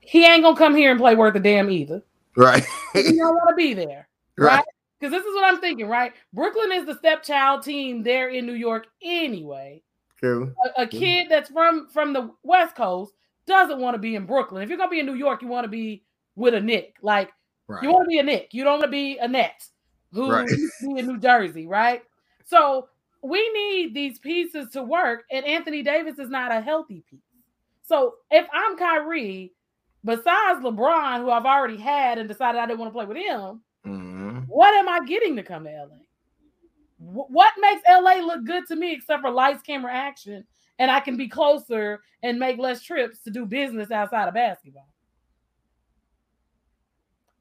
He 0.00 0.24
ain't 0.24 0.42
gonna 0.42 0.56
come 0.56 0.74
here 0.74 0.90
and 0.90 1.00
play 1.00 1.14
worth 1.14 1.36
a 1.36 1.40
damn 1.40 1.70
either. 1.70 2.02
Right. 2.36 2.64
he 2.92 3.16
don't 3.16 3.34
want 3.34 3.48
to 3.50 3.54
be 3.56 3.74
there. 3.74 4.08
Right. 4.38 4.62
Because 5.00 5.14
right? 5.14 5.18
this 5.18 5.26
is 5.26 5.34
what 5.34 5.50
I'm 5.50 5.62
thinking, 5.62 5.88
right? 5.88 6.12
Brooklyn 6.34 6.70
is 6.70 6.84
the 6.84 6.98
stepchild 6.98 7.62
team 7.62 8.02
there 8.02 8.28
in 8.28 8.44
New 8.44 8.52
York 8.52 8.86
anyway. 9.02 9.82
True. 10.18 10.52
A, 10.76 10.82
a 10.82 10.86
kid 10.86 11.28
that's 11.30 11.48
from 11.48 11.88
from 11.88 12.12
the 12.12 12.30
West 12.42 12.76
Coast 12.76 13.14
doesn't 13.46 13.80
want 13.80 13.94
to 13.94 13.98
be 13.98 14.14
in 14.14 14.26
Brooklyn. 14.26 14.62
If 14.62 14.68
you're 14.68 14.76
gonna 14.76 14.90
be 14.90 15.00
in 15.00 15.06
New 15.06 15.14
York, 15.14 15.40
you 15.40 15.48
want 15.48 15.64
to 15.64 15.70
be 15.70 16.02
with 16.34 16.52
a 16.52 16.60
Knick. 16.60 16.96
Like 17.00 17.30
right. 17.66 17.82
you 17.82 17.90
want 17.90 18.04
to 18.04 18.08
be 18.08 18.18
a 18.18 18.22
Knick. 18.22 18.50
You 18.52 18.64
don't 18.64 18.74
want 18.74 18.84
to 18.84 18.90
be 18.90 19.16
a 19.16 19.26
Net 19.26 19.66
who 20.12 20.30
right. 20.30 20.46
be 20.46 20.98
in 20.98 21.06
New 21.06 21.18
Jersey, 21.18 21.66
right? 21.66 22.02
So 22.44 22.88
we 23.22 23.50
need 23.52 23.94
these 23.94 24.18
pieces 24.18 24.68
to 24.72 24.82
work, 24.82 25.24
and 25.30 25.44
Anthony 25.44 25.82
Davis 25.82 26.18
is 26.18 26.30
not 26.30 26.52
a 26.52 26.60
healthy 26.60 27.02
piece. 27.08 27.20
So 27.82 28.14
if 28.30 28.46
I'm 28.52 28.76
Kyrie, 28.76 29.52
besides 30.04 30.60
LeBron, 30.60 31.20
who 31.20 31.30
I've 31.30 31.46
already 31.46 31.76
had 31.76 32.18
and 32.18 32.28
decided 32.28 32.60
I 32.60 32.66
didn't 32.66 32.80
want 32.80 32.90
to 32.90 32.96
play 32.96 33.06
with 33.06 33.16
him, 33.16 33.62
mm-hmm. 33.86 34.38
what 34.48 34.74
am 34.74 34.88
I 34.88 35.04
getting 35.06 35.36
to 35.36 35.42
come 35.42 35.64
to 35.64 35.70
LA? 35.70 35.96
what 36.98 37.52
makes 37.60 37.82
LA 37.88 38.14
look 38.24 38.44
good 38.44 38.66
to 38.66 38.76
me 38.76 38.92
except 38.92 39.22
for 39.22 39.30
lights, 39.30 39.62
camera, 39.62 39.92
action, 39.92 40.44
and 40.78 40.90
I 40.90 41.00
can 41.00 41.16
be 41.16 41.28
closer 41.28 42.00
and 42.22 42.38
make 42.38 42.58
less 42.58 42.82
trips 42.82 43.18
to 43.20 43.30
do 43.30 43.44
business 43.46 43.90
outside 43.90 44.28
of 44.28 44.34
basketball? 44.34 44.88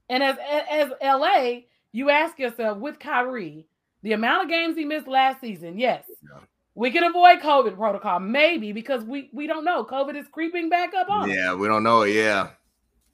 And 0.10 0.22
as 0.22 0.38
as 0.70 0.92
LA, 1.02 1.62
you 1.92 2.10
ask 2.10 2.38
yourself 2.38 2.78
with 2.78 3.00
Kyrie, 3.00 3.66
the 4.06 4.14
amount 4.14 4.44
of 4.44 4.50
games 4.50 4.78
he 4.78 4.86
missed 4.86 5.08
last 5.08 5.42
season, 5.42 5.80
yes. 5.80 6.06
Yeah. 6.22 6.42
We 6.76 6.92
can 6.92 7.04
avoid 7.04 7.40
COVID 7.40 7.76
protocol, 7.76 8.20
maybe 8.20 8.72
because 8.72 9.04
we 9.04 9.32
we 9.34 9.48
don't 9.48 9.66
know. 9.66 9.84
COVID 9.84 10.16
is 10.16 10.28
creeping 10.32 10.70
back 10.70 10.94
up 10.94 11.10
on. 11.10 11.28
Us. 11.28 11.36
Yeah, 11.36 11.56
we 11.56 11.68
don't 11.68 11.82
know. 11.82 12.04
Yeah, 12.04 12.50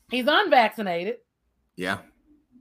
he's 0.10 0.26
unvaccinated. 0.28 1.18
Yeah. 1.78 2.00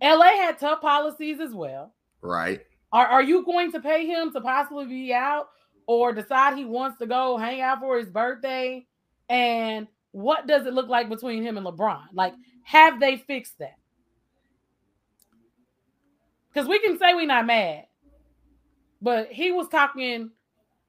LA 0.00 0.36
had 0.36 0.60
tough 0.60 0.80
policies 0.80 1.40
as 1.40 1.52
well. 1.52 1.92
Right. 2.22 2.60
Are 2.92 3.06
are 3.06 3.22
you 3.22 3.44
going 3.44 3.72
to 3.72 3.80
pay 3.80 4.06
him 4.06 4.32
to 4.32 4.40
possibly 4.40 4.86
be 4.86 5.12
out 5.12 5.48
or 5.88 6.12
decide 6.12 6.56
he 6.56 6.64
wants 6.64 6.98
to 6.98 7.06
go 7.06 7.36
hang 7.36 7.60
out 7.60 7.80
for 7.80 7.98
his 7.98 8.10
birthday? 8.10 8.86
And 9.28 9.88
what 10.12 10.46
does 10.46 10.66
it 10.66 10.74
look 10.74 10.88
like 10.88 11.08
between 11.08 11.42
him 11.42 11.56
and 11.56 11.66
LeBron? 11.66 12.04
Like, 12.12 12.34
have 12.62 13.00
they 13.00 13.16
fixed 13.16 13.58
that? 13.58 13.74
Because 16.52 16.68
we 16.68 16.78
can 16.78 16.96
say 16.96 17.14
we're 17.14 17.26
not 17.26 17.46
mad, 17.46 17.86
but 19.00 19.28
he 19.28 19.52
was 19.52 19.68
talking 19.68 20.30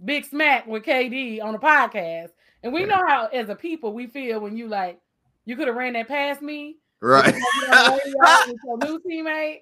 big 0.03 0.25
smack 0.25 0.67
with 0.67 0.83
KD 0.83 1.41
on 1.41 1.55
a 1.55 1.59
podcast. 1.59 2.29
And 2.63 2.73
we 2.73 2.85
know 2.85 3.01
how, 3.07 3.27
as 3.27 3.49
a 3.49 3.55
people, 3.55 3.93
we 3.93 4.07
feel 4.07 4.39
when 4.39 4.55
you 4.55 4.67
like, 4.67 4.99
you 5.45 5.55
could 5.55 5.67
have 5.67 5.75
ran 5.75 5.93
that 5.93 6.07
past 6.07 6.41
me. 6.41 6.77
Right. 7.01 7.33
your 7.33 8.77
new 8.77 8.99
teammate. 8.99 9.61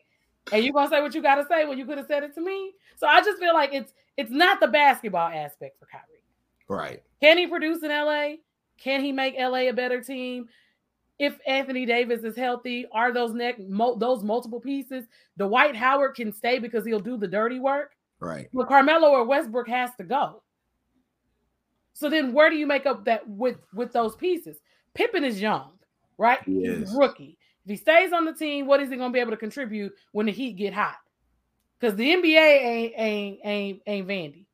And 0.51 0.63
you 0.63 0.73
gonna 0.73 0.89
say 0.89 1.01
what 1.01 1.13
you 1.13 1.21
gotta 1.21 1.45
say 1.49 1.65
when 1.65 1.77
you 1.77 1.85
could 1.85 1.97
have 1.97 2.07
said 2.07 2.23
it 2.23 2.33
to 2.35 2.41
me. 2.41 2.73
So 2.97 3.07
I 3.07 3.21
just 3.21 3.39
feel 3.39 3.53
like 3.53 3.73
it's 3.73 3.93
it's 4.17 4.31
not 4.31 4.59
the 4.59 4.67
basketball 4.67 5.29
aspect 5.29 5.79
for 5.79 5.85
Kyrie. 5.85 6.03
Right. 6.67 7.03
Can 7.21 7.37
he 7.37 7.47
produce 7.47 7.83
in 7.83 7.89
LA? 7.89 8.35
Can 8.77 9.01
he 9.01 9.11
make 9.11 9.35
LA 9.37 9.69
a 9.69 9.71
better 9.71 10.01
team? 10.01 10.47
If 11.17 11.37
Anthony 11.45 11.85
Davis 11.85 12.23
is 12.23 12.35
healthy, 12.35 12.87
are 12.91 13.11
those 13.11 13.33
neck 13.33 13.59
mo- 13.59 13.95
those 13.95 14.23
multiple 14.23 14.59
pieces? 14.59 15.05
Dwight 15.37 15.75
Howard 15.75 16.15
can 16.15 16.33
stay 16.33 16.59
because 16.59 16.85
he'll 16.85 16.99
do 16.99 17.17
the 17.17 17.27
dirty 17.27 17.59
work. 17.59 17.91
Right. 18.19 18.49
But 18.53 18.67
Carmelo 18.67 19.09
or 19.09 19.23
Westbrook 19.25 19.67
has 19.69 19.91
to 19.97 20.03
go. 20.03 20.43
So 21.93 22.09
then 22.09 22.33
where 22.33 22.49
do 22.49 22.55
you 22.55 22.65
make 22.65 22.85
up 22.85 23.05
that 23.05 23.27
with 23.27 23.57
with 23.73 23.91
those 23.91 24.15
pieces? 24.15 24.57
Pippen 24.93 25.23
is 25.23 25.41
young, 25.41 25.71
right? 26.17 26.39
He 26.45 26.65
He's 26.65 26.93
rookie. 26.93 27.37
If 27.65 27.71
he 27.71 27.75
stays 27.75 28.13
on 28.13 28.25
the 28.25 28.33
team, 28.33 28.67
what 28.67 28.81
is 28.81 28.89
he 28.89 28.95
going 28.95 29.11
to 29.11 29.13
be 29.13 29.19
able 29.19 29.31
to 29.31 29.37
contribute 29.37 29.93
when 30.11 30.25
the 30.25 30.31
Heat 30.31 30.53
get 30.53 30.73
hot? 30.73 30.95
Because 31.79 31.95
the 31.95 32.15
NBA 32.15 32.37
ain't 32.37 32.93
ain't 32.97 33.39
ain't 33.43 33.81
ain't 33.85 34.07
Vandy. 34.07 34.45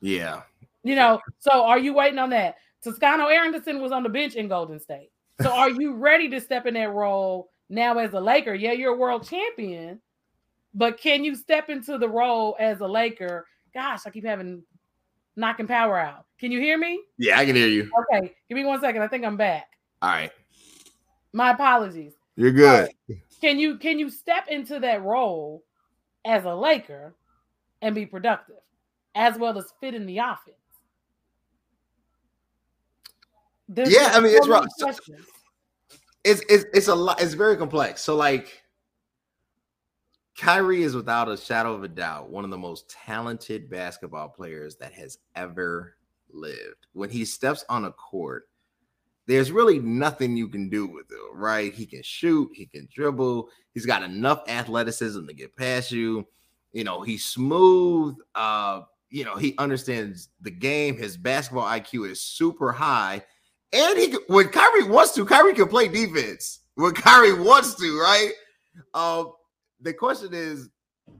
Yeah. 0.00 0.42
You 0.82 0.96
know, 0.96 1.20
so 1.38 1.64
are 1.64 1.78
you 1.78 1.94
waiting 1.94 2.18
on 2.18 2.30
that? 2.30 2.56
Toscano 2.82 3.28
Anderson 3.28 3.80
was 3.80 3.92
on 3.92 4.02
the 4.02 4.08
bench 4.08 4.34
in 4.34 4.48
Golden 4.48 4.80
State. 4.80 5.10
So 5.40 5.52
are 5.52 5.70
you 5.70 5.94
ready 5.96 6.28
to 6.30 6.40
step 6.40 6.66
in 6.66 6.74
that 6.74 6.92
role 6.92 7.50
now 7.68 7.98
as 7.98 8.12
a 8.12 8.20
Laker? 8.20 8.54
Yeah, 8.54 8.72
you're 8.72 8.94
a 8.94 8.98
world 8.98 9.26
champion, 9.28 10.00
but 10.74 10.98
can 10.98 11.24
you 11.24 11.34
step 11.34 11.68
into 11.68 11.98
the 11.98 12.08
role 12.08 12.56
as 12.58 12.80
a 12.80 12.86
Laker? 12.86 13.46
Gosh, 13.74 14.00
I 14.06 14.10
keep 14.10 14.24
having 14.24 14.62
knocking 15.36 15.66
power 15.66 15.98
out. 15.98 16.26
Can 16.38 16.52
you 16.52 16.60
hear 16.60 16.78
me? 16.78 17.00
Yeah, 17.18 17.38
I 17.38 17.46
can 17.46 17.56
hear 17.56 17.68
you. 17.68 17.90
Okay, 18.12 18.34
give 18.48 18.56
me 18.56 18.64
one 18.64 18.80
second. 18.80 19.02
I 19.02 19.08
think 19.08 19.24
I'm 19.24 19.36
back. 19.36 19.68
All 20.00 20.10
right. 20.10 20.30
My 21.32 21.50
apologies. 21.52 22.12
You're 22.36 22.52
good. 22.52 22.90
Can 23.40 23.58
you 23.58 23.76
can 23.78 23.98
you 23.98 24.10
step 24.10 24.48
into 24.48 24.78
that 24.80 25.02
role 25.02 25.62
as 26.24 26.44
a 26.44 26.54
Laker 26.54 27.14
and 27.80 27.94
be 27.94 28.06
productive 28.06 28.56
as 29.14 29.38
well 29.38 29.58
as 29.58 29.72
fit 29.80 29.94
in 29.94 30.06
the 30.06 30.18
offense? 30.18 30.56
There's 33.68 33.92
Yeah, 33.92 34.10
I 34.12 34.20
mean, 34.20 34.34
it's 34.34 34.46
so 34.46 34.52
many 34.52 34.66
rough. 34.78 34.96
So- 34.96 35.14
It's 36.24 36.42
it's 36.48 36.64
it's 36.74 36.88
a 36.88 36.94
lot. 36.94 37.20
It's 37.20 37.34
very 37.34 37.56
complex. 37.56 38.02
So 38.02 38.14
like, 38.14 38.61
Kyrie 40.38 40.82
is 40.82 40.94
without 40.94 41.28
a 41.28 41.36
shadow 41.36 41.74
of 41.74 41.82
a 41.82 41.88
doubt 41.88 42.30
one 42.30 42.44
of 42.44 42.50
the 42.50 42.58
most 42.58 42.90
talented 42.90 43.68
basketball 43.68 44.28
players 44.28 44.76
that 44.76 44.92
has 44.92 45.18
ever 45.36 45.96
lived. 46.32 46.86
When 46.92 47.10
he 47.10 47.24
steps 47.24 47.64
on 47.68 47.84
a 47.84 47.92
court, 47.92 48.48
there's 49.26 49.52
really 49.52 49.78
nothing 49.78 50.36
you 50.36 50.48
can 50.48 50.68
do 50.68 50.86
with 50.86 51.10
him, 51.10 51.18
right? 51.34 51.72
He 51.72 51.86
can 51.86 52.02
shoot, 52.02 52.50
he 52.54 52.66
can 52.66 52.88
dribble, 52.92 53.48
he's 53.72 53.86
got 53.86 54.02
enough 54.02 54.42
athleticism 54.48 55.26
to 55.26 55.34
get 55.34 55.56
past 55.56 55.92
you. 55.92 56.26
You 56.72 56.84
know, 56.84 57.02
he's 57.02 57.24
smooth. 57.24 58.16
Uh, 58.34 58.82
you 59.10 59.24
know, 59.24 59.36
he 59.36 59.54
understands 59.58 60.30
the 60.40 60.50
game. 60.50 60.96
His 60.96 61.16
basketball 61.18 61.66
IQ 61.66 62.10
is 62.10 62.22
super 62.22 62.72
high. 62.72 63.22
And 63.72 63.98
he 63.98 64.16
when 64.26 64.48
Kyrie 64.48 64.88
wants 64.88 65.12
to, 65.12 65.24
Kyrie 65.24 65.54
can 65.54 65.68
play 65.68 65.88
defense. 65.88 66.60
When 66.74 66.94
Kyrie 66.94 67.38
wants 67.38 67.74
to, 67.74 67.98
right? 67.98 68.32
Um, 68.94 69.32
the 69.82 69.92
question 69.92 70.30
is, 70.32 70.70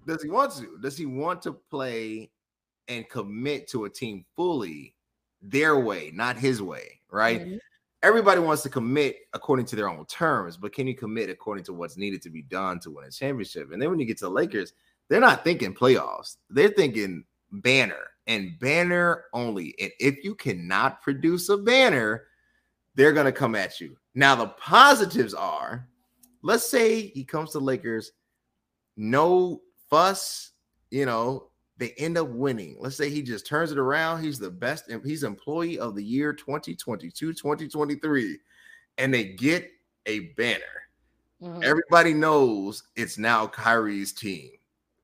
does 0.06 0.22
he 0.22 0.30
want 0.30 0.52
to? 0.52 0.78
Does 0.80 0.96
he 0.96 1.06
want 1.06 1.42
to 1.42 1.52
play 1.52 2.30
and 2.88 3.08
commit 3.08 3.68
to 3.68 3.84
a 3.84 3.90
team 3.90 4.24
fully 4.36 4.94
their 5.40 5.78
way, 5.78 6.10
not 6.14 6.36
his 6.36 6.62
way, 6.62 7.00
right? 7.10 7.42
Mhm. 7.42 7.58
Everybody 8.02 8.40
wants 8.40 8.62
to 8.62 8.68
commit 8.68 9.16
according 9.32 9.66
to 9.66 9.76
their 9.76 9.88
own 9.88 10.04
terms, 10.06 10.56
but 10.56 10.72
can 10.72 10.86
you 10.86 10.94
commit 10.94 11.30
according 11.30 11.64
to 11.64 11.72
what's 11.72 11.96
needed 11.96 12.22
to 12.22 12.30
be 12.30 12.42
done 12.42 12.80
to 12.80 12.90
win 12.90 13.04
a 13.04 13.10
championship? 13.10 13.72
And 13.72 13.80
then 13.80 13.90
when 13.90 14.00
you 14.00 14.06
get 14.06 14.18
to 14.18 14.24
the 14.24 14.30
Lakers, 14.30 14.72
they're 15.08 15.20
not 15.20 15.44
thinking 15.44 15.74
playoffs. 15.74 16.36
They're 16.50 16.68
thinking 16.68 17.24
banner 17.50 18.10
and 18.26 18.58
banner 18.58 19.26
only. 19.32 19.74
And 19.80 19.92
if 20.00 20.24
you 20.24 20.34
cannot 20.34 21.02
produce 21.02 21.48
a 21.48 21.56
banner, 21.56 22.26
they're 22.94 23.12
going 23.12 23.26
to 23.26 23.32
come 23.32 23.54
at 23.54 23.80
you. 23.80 23.96
Now, 24.14 24.34
the 24.34 24.48
positives 24.48 25.34
are 25.34 25.88
let's 26.42 26.68
say 26.68 27.08
he 27.08 27.24
comes 27.24 27.50
to 27.52 27.58
Lakers, 27.58 28.12
no 28.96 29.62
fuss, 29.88 30.52
you 30.90 31.06
know, 31.06 31.48
they 31.78 31.90
end 31.98 32.18
up 32.18 32.28
winning. 32.28 32.76
Let's 32.78 32.96
say 32.96 33.10
he 33.10 33.22
just 33.22 33.46
turns 33.46 33.72
it 33.72 33.78
around. 33.78 34.22
He's 34.22 34.38
the 34.38 34.50
best, 34.50 34.90
he's 35.04 35.24
employee 35.24 35.78
of 35.78 35.94
the 35.94 36.04
year 36.04 36.32
2022, 36.32 37.32
2023, 37.32 38.38
and 38.98 39.12
they 39.12 39.24
get 39.24 39.70
a 40.06 40.20
banner. 40.36 40.60
Mhm. 41.42 41.64
Everybody 41.64 42.14
knows 42.14 42.84
it's 42.94 43.18
now 43.18 43.46
Kyrie's 43.48 44.12
team, 44.12 44.50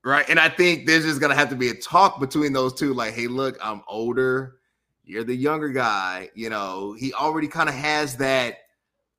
right? 0.05 0.29
And 0.29 0.39
I 0.39 0.49
think 0.49 0.87
there's 0.87 1.05
just 1.05 1.21
gonna 1.21 1.35
have 1.35 1.51
to 1.51 1.57
be 1.57 1.71
a 1.71 1.75
talk 1.75 2.21
between 2.21 2.53
those 2.53 2.75
two. 2.75 2.95
Like, 2.95 3.15
hey, 3.15 3.27
look, 3.27 3.59
I'm 3.61 3.83
older, 3.89 4.59
you're 5.05 5.25
the 5.25 5.35
younger 5.35 5.71
guy. 5.71 6.31
You 6.35 6.51
know, 6.51 6.93
he 6.93 7.13
already 7.15 7.49
kind 7.49 7.69
of 7.69 7.75
has 7.75 8.17
that 8.19 8.59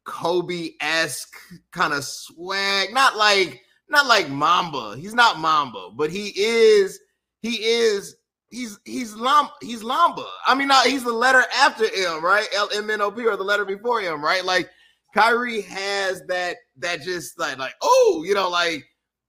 Kobe-esque 0.05 1.36
kind 1.71 1.93
of 1.93 2.05
swag. 2.05 2.93
Not 2.93 3.17
like, 3.17 3.63
not 3.89 4.08
like 4.08 4.30
Mamba. 4.30 4.95
He's 4.97 5.13
not 5.13 5.39
Mamba, 5.39 5.89
but 5.95 6.10
he 6.10 6.34
is, 6.36 6.99
he 7.41 7.56
is. 7.56 8.15
He's 8.52 8.80
he's 8.84 9.13
Lam 9.15 9.49
he's 9.62 9.84
Lamba. 9.84 10.25
I 10.45 10.56
mean, 10.56 10.71
he's 10.86 11.04
the 11.04 11.13
letter 11.13 11.43
after 11.56 11.86
M, 11.86 12.25
right? 12.25 12.47
L 12.56 12.69
M 12.73 12.89
N 12.89 13.02
O 13.02 13.12
P 13.12 13.25
or 13.25 13.38
the 13.38 13.43
letter 13.43 13.63
before 13.63 14.02
him, 14.02 14.23
right? 14.23 14.43
Like 14.43 14.69
Kyrie 15.13 15.62
has 15.62 16.23
that 16.28 16.58
that 16.78 17.02
just 17.02 17.38
like 17.39 17.60
like 17.60 17.73
oh 17.84 18.23
you 18.25 18.34
know 18.34 18.49
like 18.49 18.86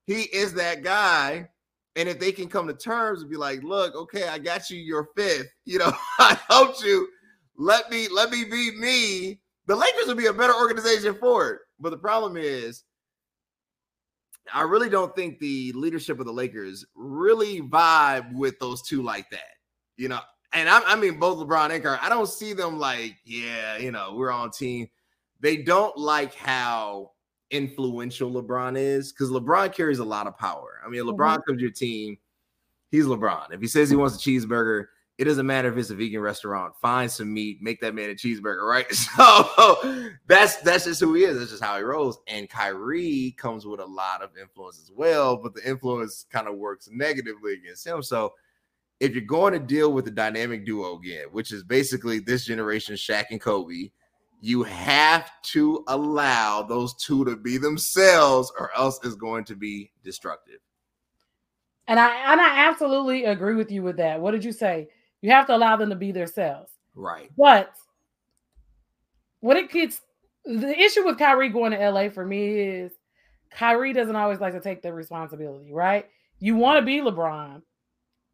he 0.07 0.23
is 0.23 0.55
that 0.55 0.83
guy, 0.83 1.49
and 1.96 2.09
if 2.09 2.18
they 2.18 2.33
can 2.33 2.49
come 2.49 2.66
to 2.66 2.75
terms 2.75 3.20
and 3.20 3.31
be 3.31 3.37
like, 3.37 3.62
look, 3.62 3.94
okay, 3.94 4.27
I 4.27 4.38
got 4.38 4.68
you 4.68 4.79
your 4.79 5.09
fifth, 5.16 5.49
you 5.64 5.79
know, 5.79 5.92
I 6.18 6.38
helped 6.49 6.83
you. 6.83 7.07
Let 7.57 7.90
me 7.90 8.09
let 8.09 8.31
me 8.31 8.44
be 8.44 8.73
me. 8.77 9.40
The 9.66 9.77
Lakers 9.77 10.07
would 10.09 10.16
be 10.16 10.27
a 10.27 10.33
better 10.33 10.55
organization 10.55 11.14
for 11.14 11.51
it. 11.51 11.61
But 11.79 11.90
the 11.90 11.99
problem 11.99 12.37
is, 12.37 12.83
I 14.53 14.62
really 14.62 14.88
don't 14.88 15.14
think 15.14 15.38
the 15.38 15.72
leadership 15.72 16.18
of 16.18 16.26
the 16.26 16.33
Lakers 16.33 16.85
really 16.94 17.61
vibe 17.61 18.33
with 18.35 18.59
those 18.59 18.83
two 18.83 19.03
like 19.03 19.31
that, 19.31 19.55
you 19.96 20.09
know. 20.09 20.20
And 20.53 20.68
I, 20.68 20.81
I 20.85 20.96
mean 20.96 21.20
both 21.20 21.38
LeBron 21.38 21.70
and 21.70 21.83
Kyrie. 21.83 21.98
I 22.00 22.09
don't 22.09 22.29
see 22.29 22.53
them 22.53 22.79
like, 22.79 23.16
yeah, 23.24 23.76
you 23.76 23.92
know, 23.92 24.14
we're 24.16 24.33
on 24.33 24.50
team 24.50 24.88
they 25.40 25.57
don't 25.57 25.96
like 25.96 26.35
how 26.35 27.12
influential 27.50 28.31
LeBron 28.31 28.79
is 28.79 29.12
because 29.12 29.31
LeBron 29.31 29.72
carries 29.72 29.98
a 29.98 30.05
lot 30.05 30.26
of 30.26 30.38
power. 30.38 30.81
I 30.85 30.88
mean, 30.88 31.03
mm-hmm. 31.03 31.20
LeBron 31.20 31.44
comes 31.44 31.59
to 31.59 31.62
your 31.62 31.70
team, 31.70 32.18
he's 32.90 33.07
LeBron. 33.07 33.53
If 33.53 33.61
he 33.61 33.66
says 33.66 33.90
he 33.90 33.96
wants 33.96 34.16
a 34.16 34.18
cheeseburger, 34.18 34.87
it 35.20 35.24
doesn't 35.24 35.44
matter 35.44 35.70
if 35.70 35.76
it's 35.76 35.90
a 35.90 35.94
vegan 35.94 36.22
restaurant. 36.22 36.74
Find 36.80 37.11
some 37.11 37.35
meat, 37.35 37.61
make 37.61 37.78
that 37.83 37.94
man 37.94 38.09
a 38.09 38.14
cheeseburger, 38.14 38.66
right? 38.66 38.87
So 38.94 40.11
that's 40.26 40.56
that's 40.56 40.87
just 40.87 41.00
who 41.00 41.12
he 41.12 41.24
is. 41.24 41.38
That's 41.38 41.50
just 41.50 41.62
how 41.62 41.76
he 41.76 41.83
rolls. 41.83 42.20
And 42.26 42.48
Kyrie 42.48 43.35
comes 43.37 43.66
with 43.66 43.80
a 43.80 43.85
lot 43.85 44.22
of 44.22 44.30
influence 44.40 44.80
as 44.83 44.90
well, 44.90 45.37
but 45.37 45.54
the 45.54 45.68
influence 45.68 46.24
kind 46.33 46.48
of 46.48 46.56
works 46.56 46.88
negatively 46.90 47.52
against 47.52 47.87
him. 47.87 48.02
So 48.02 48.33
if 48.98 49.12
you're 49.12 49.20
going 49.20 49.52
to 49.52 49.59
deal 49.59 49.92
with 49.92 50.06
the 50.06 50.11
dynamic 50.11 50.64
duo 50.64 50.96
again, 50.96 51.26
which 51.33 51.52
is 51.52 51.64
basically 51.64 52.20
this 52.20 52.46
generation, 52.46 52.94
Shaq 52.94 53.26
and 53.30 53.40
Kobe, 53.40 53.90
you 54.40 54.62
have 54.62 55.30
to 55.42 55.85
allow 55.88 56.62
those 56.62 56.94
two 56.94 57.26
to 57.26 57.37
be 57.37 57.59
themselves, 57.59 58.50
or 58.59 58.70
else 58.74 58.98
it's 59.04 59.16
going 59.16 59.44
to 59.44 59.54
be 59.54 59.92
destructive. 60.02 60.61
And 61.88 62.00
I 62.00 62.33
and 62.33 62.40
I 62.40 62.68
absolutely 62.68 63.24
agree 63.24 63.54
with 63.54 63.70
you 63.70 63.83
with 63.83 63.98
that. 63.98 64.18
What 64.18 64.30
did 64.30 64.44
you 64.44 64.52
say? 64.52 64.88
You 65.22 65.30
have 65.30 65.46
to 65.46 65.56
allow 65.56 65.76
them 65.76 65.90
to 65.90 65.96
be 65.96 66.12
themselves. 66.12 66.70
Right. 66.94 67.30
But 67.37 67.72
when 69.40 69.56
it 69.56 69.70
gets 69.70 70.00
the 70.44 70.78
issue 70.78 71.04
with 71.04 71.18
Kyrie 71.18 71.48
going 71.48 71.72
to 71.72 71.90
LA 71.90 72.09
for 72.09 72.24
me 72.24 72.59
is 72.59 72.92
Kyrie 73.50 73.92
doesn't 73.92 74.16
always 74.16 74.40
like 74.40 74.54
to 74.54 74.61
take 74.61 74.83
the 74.83 74.92
responsibility, 74.92 75.72
right? 75.72 76.06
You 76.38 76.56
want 76.56 76.78
to 76.78 76.87
be 76.87 77.00
LeBron, 77.00 77.62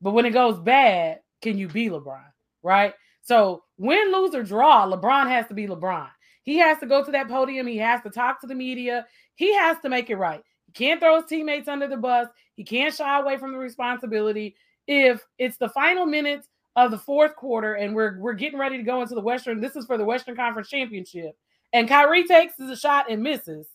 but 0.01 0.13
when 0.13 0.27
it 0.27 0.31
goes 0.31 0.59
bad, 0.59 1.21
can 1.43 1.59
you 1.59 1.69
be 1.69 1.89
LeBron, 1.89 2.25
right? 2.63 2.95
So 3.23 3.65
win, 3.79 4.13
lose, 4.13 4.35
or 4.35 4.43
draw, 4.43 4.87
LeBron 4.87 5.29
has 5.29 5.47
to 5.49 5.55
be 5.55 5.67
LeBron. 5.67 6.09
He 6.45 6.59
has 6.59 6.79
to 6.79 6.87
go 6.87 7.05
to 7.05 7.11
that 7.11 7.29
podium. 7.29 7.67
He 7.67 7.79
has 7.79 8.01
to 8.03 8.11
talk 8.11 8.41
to 8.41 8.47
the 8.47 8.55
media. 8.55 9.05
He 9.35 9.53
has 9.55 9.79
to 9.81 9.89
make 9.89 10.11
it 10.11 10.17
right. 10.17 10.43
He 10.67 10.73
can't 10.73 11.01
throw 11.01 11.17
his 11.17 11.27
teammates 11.27 11.67
under 11.67 11.89
the 11.89 11.97
bus. 11.97 12.29
He 12.55 12.63
can't 12.63 12.95
shy 12.95 13.19
away 13.19 13.37
from 13.37 13.53
the 13.53 13.59
responsibility. 13.59 14.55
If 14.87 15.27
it's 15.39 15.57
the 15.57 15.69
final 15.71 16.07
minutes 16.07 16.49
of 16.77 16.91
the 16.91 16.99
fourth 16.99 17.35
quarter 17.35 17.75
and 17.75 17.95
we're 17.95 18.19
we're 18.19 18.35
getting 18.35 18.59
ready 18.59 18.77
to 18.77 18.83
go 18.83 19.03
into 19.03 19.15
the 19.15 19.21
Western, 19.21 19.61
this 19.61 19.77
is 19.77 19.87
for 19.87 19.99
the 19.99 20.05
Western 20.05 20.37
Conference 20.37 20.69
Championship, 20.69 21.37
and 21.73 21.89
Kyrie 21.89 22.27
takes 22.27 22.55
the 22.57 22.77
shot 22.77 23.11
and 23.11 23.23
misses, 23.23 23.67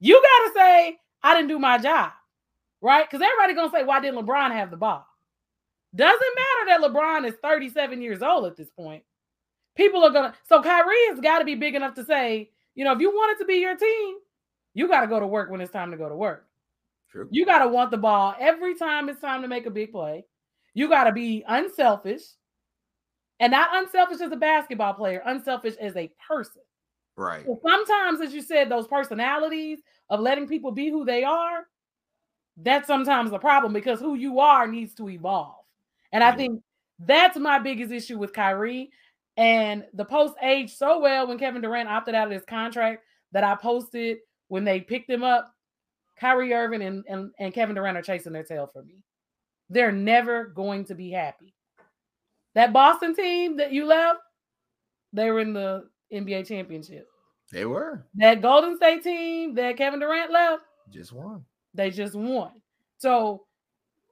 you 0.00 0.14
gotta 0.14 0.52
say, 0.54 0.98
I 1.22 1.34
didn't 1.34 1.48
do 1.48 1.58
my 1.58 1.78
job, 1.78 2.12
right? 2.80 3.08
Because 3.08 3.24
everybody 3.24 3.54
gonna 3.54 3.70
say, 3.70 3.84
why 3.84 4.00
didn't 4.00 4.24
LeBron 4.24 4.50
have 4.52 4.70
the 4.70 4.76
ball? 4.76 5.06
Doesn't 5.94 6.20
matter 6.66 6.80
that 6.80 6.90
LeBron 6.90 7.28
is 7.28 7.34
37 7.42 8.00
years 8.00 8.22
old 8.22 8.46
at 8.46 8.56
this 8.56 8.70
point. 8.70 9.04
People 9.76 10.02
are 10.02 10.10
gonna 10.10 10.34
so 10.48 10.62
Kyrie 10.62 11.06
has 11.10 11.20
got 11.20 11.38
to 11.38 11.44
be 11.44 11.54
big 11.54 11.74
enough 11.74 11.94
to 11.94 12.04
say, 12.04 12.50
you 12.74 12.84
know, 12.84 12.92
if 12.92 13.00
you 13.00 13.10
want 13.10 13.36
it 13.36 13.42
to 13.42 13.46
be 13.46 13.56
your 13.56 13.76
team, 13.76 14.16
you 14.74 14.88
got 14.88 15.02
to 15.02 15.06
go 15.06 15.20
to 15.20 15.26
work 15.26 15.50
when 15.50 15.60
it's 15.60 15.72
time 15.72 15.90
to 15.90 15.96
go 15.96 16.08
to 16.08 16.16
work. 16.16 16.46
True. 17.10 17.28
You 17.30 17.44
got 17.44 17.58
to 17.58 17.68
want 17.68 17.90
the 17.90 17.98
ball 17.98 18.34
every 18.40 18.74
time 18.74 19.10
it's 19.10 19.20
time 19.20 19.42
to 19.42 19.48
make 19.48 19.66
a 19.66 19.70
big 19.70 19.92
play. 19.92 20.24
You 20.74 20.88
got 20.88 21.04
to 21.04 21.12
be 21.12 21.44
unselfish. 21.46 22.22
And 23.40 23.50
not 23.50 23.70
unselfish 23.72 24.20
as 24.20 24.30
a 24.30 24.36
basketball 24.36 24.94
player, 24.94 25.20
unselfish 25.24 25.74
as 25.80 25.96
a 25.96 26.12
person. 26.28 26.62
Right. 27.16 27.44
So 27.44 27.60
sometimes, 27.66 28.20
as 28.20 28.32
you 28.32 28.40
said, 28.40 28.68
those 28.68 28.86
personalities 28.86 29.80
of 30.08 30.20
letting 30.20 30.46
people 30.46 30.70
be 30.70 30.90
who 30.90 31.04
they 31.04 31.24
are, 31.24 31.66
that's 32.56 32.86
sometimes 32.86 33.32
the 33.32 33.38
problem 33.38 33.72
because 33.72 33.98
who 33.98 34.14
you 34.14 34.38
are 34.38 34.68
needs 34.68 34.94
to 34.94 35.08
evolve. 35.08 35.64
And 36.12 36.22
I 36.22 36.32
think 36.32 36.62
that's 37.00 37.36
my 37.36 37.58
biggest 37.58 37.90
issue 37.90 38.18
with 38.18 38.32
Kyrie. 38.32 38.90
And 39.36 39.84
the 39.94 40.04
post 40.04 40.34
aged 40.42 40.76
so 40.76 41.00
well 41.00 41.26
when 41.26 41.38
Kevin 41.38 41.62
Durant 41.62 41.88
opted 41.88 42.14
out 42.14 42.26
of 42.28 42.32
his 42.32 42.44
contract 42.44 43.02
that 43.32 43.44
I 43.44 43.56
posted 43.56 44.18
when 44.48 44.64
they 44.64 44.80
picked 44.80 45.10
him 45.10 45.24
up. 45.24 45.52
Kyrie 46.16 46.52
Irving 46.52 46.82
and, 46.82 47.04
and, 47.08 47.30
and 47.38 47.54
Kevin 47.54 47.74
Durant 47.74 47.96
are 47.96 48.02
chasing 48.02 48.32
their 48.32 48.44
tail 48.44 48.70
for 48.72 48.82
me. 48.82 49.02
They're 49.72 49.90
never 49.90 50.44
going 50.44 50.84
to 50.86 50.94
be 50.94 51.10
happy. 51.10 51.54
That 52.54 52.74
Boston 52.74 53.14
team 53.16 53.56
that 53.56 53.72
you 53.72 53.86
left, 53.86 54.18
they 55.14 55.30
were 55.30 55.40
in 55.40 55.54
the 55.54 55.88
NBA 56.12 56.46
championship. 56.46 57.06
They 57.50 57.64
were. 57.64 58.06
That 58.16 58.42
Golden 58.42 58.76
State 58.76 59.02
team 59.02 59.54
that 59.54 59.78
Kevin 59.78 60.00
Durant 60.00 60.30
left, 60.30 60.62
Just 60.90 61.12
won. 61.12 61.44
they 61.72 61.90
just 61.90 62.14
won. 62.14 62.50
So, 62.98 63.44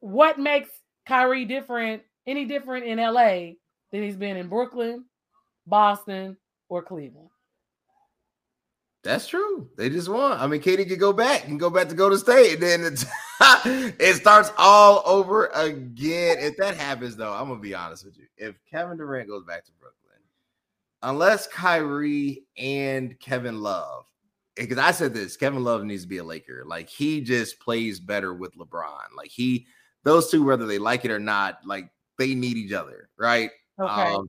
what 0.01 0.39
makes 0.39 0.71
Kyrie 1.07 1.45
different, 1.45 2.03
any 2.27 2.47
different 2.47 2.87
in 2.87 2.97
LA 2.99 3.53
than 3.93 4.03
he's 4.03 4.17
been 4.17 4.39
in 4.39 4.49
Brooklyn, 4.49 5.05
Boston, 5.67 6.39
or 6.71 6.83
Cleveland? 6.83 7.29
That's 9.05 9.27
true. 9.29 9.69
They 9.77 9.91
just 9.91 10.09
won. 10.09 10.33
I 10.39 10.47
mean, 10.47 10.63
KD 10.63 10.89
could 10.89 10.99
go 11.01 11.13
back 11.13 11.47
and 11.49 11.61
go 11.61 11.69
back 11.69 11.89
to 11.91 11.95
go 11.95 12.09
to 12.09 12.19
state, 12.19 12.55
and 12.55 12.63
then 12.63 12.85
it's, 12.85 13.05
it 13.65 14.17
starts 14.17 14.53
all 14.59 15.03
over 15.07 15.47
again. 15.47 16.37
If 16.39 16.57
that 16.59 16.77
happens, 16.77 17.17
though, 17.17 17.33
I'm 17.33 17.49
gonna 17.49 17.61
be 17.61 17.75
honest 17.75 18.05
with 18.05 18.19
you. 18.19 18.27
If 18.37 18.55
Kevin 18.71 18.99
Durant 18.99 19.29
goes 19.29 19.45
back 19.45 19.65
to 19.65 19.73
Brooklyn, 19.73 20.21
unless 21.03 21.47
Kyrie 21.47 22.45
and 22.59 23.19
Kevin 23.19 23.63
Love, 23.63 24.05
because 24.57 24.77
I 24.77 24.91
said 24.91 25.15
this, 25.15 25.39
Kevin 25.39 25.65
Love 25.65 25.85
needs 25.85 26.03
to 26.03 26.09
be 26.09 26.19
a 26.19 26.25
Laker. 26.25 26.65
Like 26.67 26.91
he 26.91 27.23
just 27.23 27.61
plays 27.61 27.99
better 27.99 28.35
with 28.35 28.55
LeBron. 28.57 29.17
Like 29.17 29.31
he, 29.31 29.67
those 30.03 30.31
two, 30.31 30.45
whether 30.45 30.67
they 30.67 30.79
like 30.79 31.07
it 31.07 31.11
or 31.11 31.19
not, 31.21 31.61
like 31.65 31.91
they 32.19 32.35
need 32.35 32.59
each 32.59 32.73
other, 32.73 33.09
right? 33.19 33.51
Okay. 33.81 34.15
Um, 34.15 34.29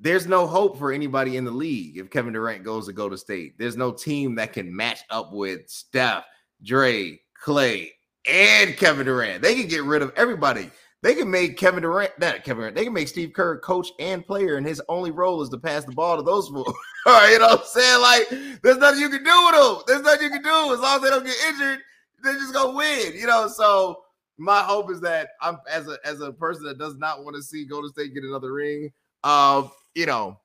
there's 0.00 0.26
no 0.26 0.46
hope 0.46 0.76
for 0.76 0.92
anybody 0.92 1.36
in 1.36 1.44
the 1.44 1.50
league 1.52 1.98
if 1.98 2.10
Kevin 2.10 2.32
Durant 2.32 2.64
goes 2.64 2.86
to 2.86 2.92
go 2.92 3.08
to 3.08 3.16
state. 3.16 3.58
There's 3.58 3.76
no 3.76 3.92
team 3.92 4.34
that 4.36 4.52
can 4.52 4.74
match 4.74 5.00
up 5.10 5.32
with 5.32 5.68
Steph, 5.68 6.24
Dre, 6.62 7.20
Clay, 7.34 7.92
and 8.28 8.76
Kevin 8.76 9.06
Durant. 9.06 9.42
They 9.42 9.54
can 9.54 9.66
get 9.66 9.82
rid 9.82 10.02
of 10.02 10.12
everybody. 10.16 10.70
They 11.02 11.14
can 11.14 11.30
make 11.30 11.56
Kevin 11.56 11.82
Durant, 11.82 12.18
that 12.18 12.44
Kevin 12.44 12.60
Durant, 12.60 12.76
they 12.76 12.84
can 12.84 12.92
make 12.92 13.08
Steve 13.08 13.32
Kerr 13.32 13.58
coach 13.60 13.88
and 14.00 14.26
player, 14.26 14.56
and 14.56 14.66
his 14.66 14.82
only 14.88 15.12
role 15.12 15.40
is 15.42 15.48
to 15.50 15.58
pass 15.58 15.84
the 15.84 15.92
ball 15.92 16.16
to 16.16 16.22
those 16.22 16.48
fools. 16.48 16.66
All 17.06 17.14
right, 17.14 17.32
you 17.32 17.38
know 17.38 17.46
what 17.46 17.60
I'm 17.60 17.66
saying? 17.66 18.02
Like, 18.02 18.60
there's 18.62 18.78
nothing 18.78 19.00
you 19.00 19.08
can 19.08 19.22
do 19.22 19.46
with 19.46 19.54
them. 19.54 19.82
There's 19.86 20.02
nothing 20.02 20.24
you 20.24 20.30
can 20.30 20.42
do 20.42 20.74
as 20.74 20.80
long 20.80 20.96
as 20.96 21.02
they 21.02 21.10
don't 21.10 21.24
get 21.24 21.36
injured. 21.48 21.78
They're 22.22 22.34
just 22.34 22.52
gonna 22.52 22.76
win, 22.76 23.12
you 23.14 23.26
know. 23.26 23.46
So 23.46 24.02
my 24.38 24.60
hope 24.60 24.90
is 24.90 25.00
that 25.02 25.30
I'm 25.40 25.58
as 25.70 25.86
a 25.86 25.98
as 26.04 26.20
a 26.20 26.32
person 26.32 26.64
that 26.64 26.78
does 26.78 26.96
not 26.96 27.22
want 27.22 27.36
to 27.36 27.42
see 27.42 27.64
Golden 27.64 27.90
State 27.90 28.12
get 28.12 28.24
another 28.24 28.52
ring. 28.52 28.90
Um, 29.22 29.70
you 29.94 30.06
know, 30.06 30.40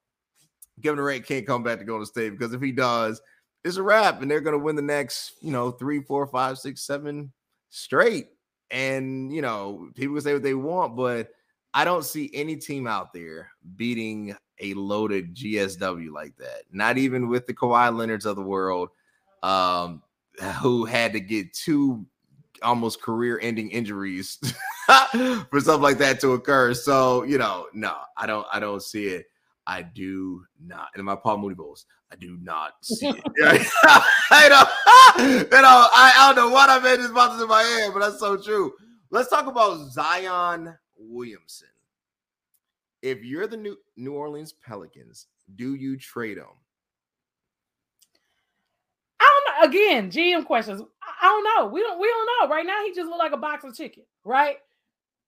Kevin 0.83 0.97
Durant 0.97 1.25
can't 1.25 1.47
come 1.47 1.63
back 1.63 1.79
to 1.79 1.85
Golden 1.85 2.05
State 2.05 2.29
because 2.29 2.53
if 2.53 2.61
he 2.61 2.71
does, 2.71 3.19
it's 3.63 3.77
a 3.77 3.83
wrap, 3.83 4.21
and 4.21 4.29
they're 4.29 4.39
gonna 4.39 4.59
win 4.59 4.75
the 4.75 4.83
next, 4.83 5.33
you 5.41 5.51
know, 5.51 5.71
three, 5.71 6.01
four, 6.03 6.27
five, 6.27 6.59
six, 6.59 6.85
seven 6.85 7.33
straight. 7.73 8.27
And 8.71 9.33
you 9.33 9.41
know, 9.41 9.89
people 9.95 10.15
can 10.15 10.23
say 10.23 10.33
what 10.33 10.43
they 10.43 10.53
want, 10.53 10.95
but 10.95 11.29
I 11.73 11.85
don't 11.85 12.05
see 12.05 12.29
any 12.33 12.55
team 12.55 12.87
out 12.87 13.13
there 13.13 13.49
beating 13.75 14.35
a 14.59 14.73
loaded 14.75 15.35
GSW 15.35 16.11
like 16.11 16.35
that. 16.37 16.63
Not 16.71 16.97
even 16.97 17.27
with 17.27 17.47
the 17.47 17.53
Kawhi 17.53 17.95
Leonards 17.95 18.25
of 18.25 18.35
the 18.35 18.43
world, 18.43 18.89
um, 19.41 20.03
who 20.61 20.85
had 20.85 21.13
to 21.13 21.19
get 21.19 21.53
two 21.53 22.05
almost 22.61 23.01
career-ending 23.01 23.69
injuries 23.71 24.37
for 25.49 25.59
stuff 25.59 25.81
like 25.81 25.97
that 25.97 26.19
to 26.21 26.33
occur. 26.33 26.73
So 26.73 27.23
you 27.23 27.37
know, 27.37 27.67
no, 27.73 27.95
I 28.17 28.27
don't, 28.27 28.47
I 28.53 28.59
don't 28.59 28.81
see 28.81 29.07
it. 29.07 29.25
I 29.65 29.81
do 29.81 30.43
not. 30.63 30.89
And 30.93 30.99
in 30.99 31.05
my 31.05 31.15
Paul 31.15 31.37
Mooney 31.37 31.55
Bowls, 31.55 31.85
I 32.11 32.15
do 32.15 32.37
not 32.41 32.73
see 32.83 33.07
it. 33.07 33.23
I 33.83 34.49
know, 34.49 35.23
you 35.25 35.49
know, 35.49 35.87
I, 35.93 36.13
I 36.17 36.33
don't 36.33 36.47
know 36.47 36.53
what 36.53 36.69
I 36.69 36.79
made 36.79 36.99
this 36.99 37.11
boxes 37.11 37.41
in 37.41 37.47
my 37.47 37.61
head, 37.61 37.91
but 37.93 37.99
that's 37.99 38.19
so 38.19 38.37
true. 38.37 38.73
Let's 39.09 39.29
talk 39.29 39.47
about 39.47 39.91
Zion 39.91 40.75
Williamson. 40.97 41.67
If 43.01 43.23
you're 43.23 43.47
the 43.47 43.57
New 43.57 43.77
New 43.97 44.13
Orleans 44.13 44.53
Pelicans, 44.53 45.27
do 45.55 45.75
you 45.75 45.97
trade 45.97 46.37
him? 46.37 46.45
I 49.19 49.41
don't 49.45 49.71
know. 49.71 49.79
Again, 49.79 50.09
GM 50.11 50.45
questions. 50.45 50.81
I- 50.81 50.85
I 51.23 51.25
don't 51.27 51.43
know. 51.43 51.67
We 51.73 51.79
don't. 51.81 51.99
We 52.01 52.07
don't 52.07 52.29
know. 52.49 52.53
Right 52.53 52.65
now, 52.65 52.83
he 52.83 52.93
just 52.93 53.07
look 53.07 53.17
like 53.17 53.31
a 53.31 53.37
box 53.37 53.63
of 53.63 53.73
chicken. 53.73 54.03
Right. 54.25 54.57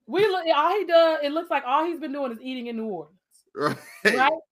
We 0.06 0.20
look. 0.26 0.44
All 0.54 0.78
he 0.78 0.84
does. 0.84 1.20
It 1.22 1.32
looks 1.32 1.48
like 1.50 1.62
all 1.66 1.86
he's 1.86 1.98
been 1.98 2.12
doing 2.12 2.32
is 2.32 2.38
eating 2.42 2.66
in 2.66 2.76
New 2.76 2.84
Orleans. 2.84 3.15
Right. 3.56 3.76
Right. 4.04 4.32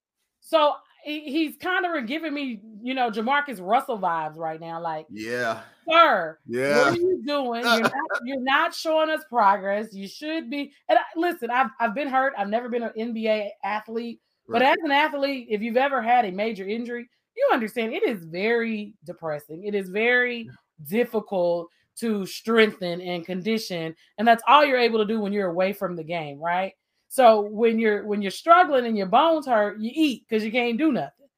So 0.47 0.75
he- 1.05 1.31
he's 1.33 1.57
kind 1.57 1.87
of 1.87 2.07
giving 2.07 2.35
me, 2.35 2.61
you 2.83 2.93
know, 2.93 3.11
Jamarcus 3.11 3.61
Russell 3.67 3.99
vibes 3.99 4.37
right 4.37 4.61
now. 4.61 4.79
Like, 4.79 5.07
Yeah. 5.11 5.63
sir, 5.89 6.39
yeah, 6.47 6.79
what 6.81 6.93
are 6.93 6.97
you 7.01 7.23
doing? 7.27 7.63
You're 7.63 7.81
not, 7.81 7.93
you're 8.25 8.41
not 8.43 8.75
showing 8.75 9.09
us 9.09 9.23
progress. 9.31 9.95
You 9.95 10.07
should 10.07 10.51
be. 10.51 10.73
And 10.91 10.99
I, 10.99 11.03
listen, 11.17 11.51
I've 11.51 11.71
I've 11.81 11.95
been 11.95 12.09
hurt. 12.09 12.35
I've 12.37 12.49
never 12.51 12.69
been 12.69 12.83
an 12.83 12.93
NBA 12.99 13.51
athlete, 13.65 14.21
but 14.49 14.61
as 14.61 14.77
an 14.85 14.91
athlete, 14.93 15.47
if 15.49 15.63
you've 15.63 15.79
ever 15.79 16.03
had 16.03 16.27
a 16.27 16.31
major 16.31 16.69
injury, 16.69 17.09
you 17.37 17.49
understand 17.53 17.95
it 17.95 18.03
is 18.03 18.25
very 18.27 18.93
depressing. 19.07 19.65
It 19.65 19.75
is 19.75 19.89
very 19.89 20.49
difficult 20.89 21.69
to 22.01 22.27
strengthen 22.27 23.01
and 23.01 23.25
condition, 23.25 23.97
and 24.19 24.29
that's 24.29 24.43
all 24.47 24.63
you're 24.65 24.79
able 24.79 24.99
to 24.99 25.07
do 25.07 25.21
when 25.21 25.33
you're 25.33 25.49
away 25.51 25.73
from 25.73 25.97
the 25.97 26.05
game, 26.05 26.39
right? 26.39 26.75
So 27.15 27.43
when 27.43 27.79
you're 27.79 28.05
when 28.05 28.23
you're 28.23 28.33
struggling 28.33 28.87
and 28.87 28.99
your 28.99 29.07
bones 29.07 29.47
hurt, 29.47 29.79
you 29.79 29.89
eat 29.95 30.27
because 30.29 30.45
you 30.45 30.51
can't 30.51 30.77
do 30.77 30.91
nothing. 30.91 31.29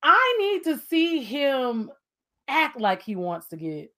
I 0.00 0.36
need 0.38 0.62
to 0.64 0.78
see 0.78 1.24
him 1.24 1.90
act 2.46 2.80
like 2.80 3.02
he 3.02 3.16
wants 3.16 3.48
to 3.48 3.56
get 3.56 3.92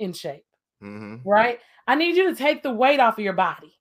in 0.00 0.12
shape, 0.12 0.46
Mhm. 0.82 1.22
right? 1.24 1.60
I 1.86 1.94
need 1.94 2.16
you 2.16 2.28
to 2.28 2.34
take 2.34 2.64
the 2.64 2.72
weight 2.72 2.98
off 2.98 3.18
of 3.18 3.24
your 3.24 3.34
body. 3.34 3.78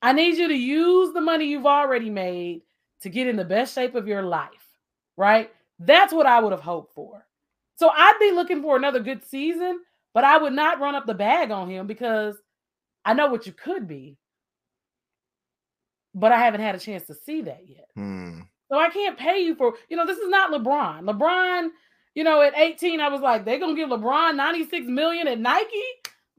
I 0.00 0.14
need 0.14 0.38
you 0.38 0.48
to 0.48 0.56
use 0.56 1.12
the 1.12 1.20
money 1.20 1.44
you've 1.44 1.66
already 1.66 2.08
made 2.08 2.62
to 3.02 3.10
get 3.10 3.26
in 3.26 3.36
the 3.36 3.44
best 3.44 3.74
shape 3.74 3.94
of 3.94 4.08
your 4.08 4.22
life, 4.22 4.78
right? 5.18 5.54
That's 5.78 6.14
what 6.14 6.26
I 6.26 6.40
would 6.40 6.52
have 6.52 6.62
hoped 6.62 6.94
for. 6.94 7.26
So 7.74 7.90
I'd 7.90 8.18
be 8.18 8.30
looking 8.30 8.62
for 8.62 8.76
another 8.76 9.00
good 9.00 9.22
season, 9.22 9.84
but 10.14 10.24
I 10.24 10.38
would 10.38 10.54
not 10.54 10.80
run 10.80 10.94
up 10.94 11.04
the 11.04 11.14
bag 11.14 11.50
on 11.50 11.68
him 11.68 11.86
because 11.86 12.40
I 13.04 13.14
know 13.14 13.28
what 13.30 13.46
you 13.46 13.52
could 13.52 13.86
be. 13.86 14.16
But 16.14 16.32
I 16.32 16.38
haven't 16.38 16.60
had 16.60 16.74
a 16.74 16.78
chance 16.78 17.06
to 17.06 17.14
see 17.14 17.42
that 17.42 17.62
yet. 17.66 17.88
Hmm. 17.94 18.40
So 18.70 18.78
I 18.78 18.88
can't 18.90 19.18
pay 19.18 19.38
you 19.40 19.54
for, 19.54 19.74
you 19.88 19.96
know, 19.96 20.06
this 20.06 20.18
is 20.18 20.28
not 20.28 20.50
LeBron. 20.50 21.02
LeBron, 21.02 21.68
you 22.14 22.24
know, 22.24 22.40
at 22.42 22.56
18, 22.56 23.00
I 23.00 23.08
was 23.08 23.20
like, 23.20 23.44
they're 23.44 23.58
gonna 23.58 23.74
give 23.74 23.88
LeBron 23.90 24.34
96 24.36 24.86
million 24.86 25.28
at 25.28 25.38
Nike. 25.38 25.82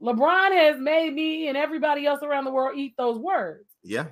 LeBron 0.02 0.52
has 0.52 0.78
made 0.78 1.14
me 1.14 1.48
and 1.48 1.56
everybody 1.56 2.06
else 2.06 2.22
around 2.22 2.44
the 2.44 2.50
world 2.52 2.76
eat 2.76 2.94
those 2.96 3.18
words. 3.18 3.68
Yeah. 3.82 4.06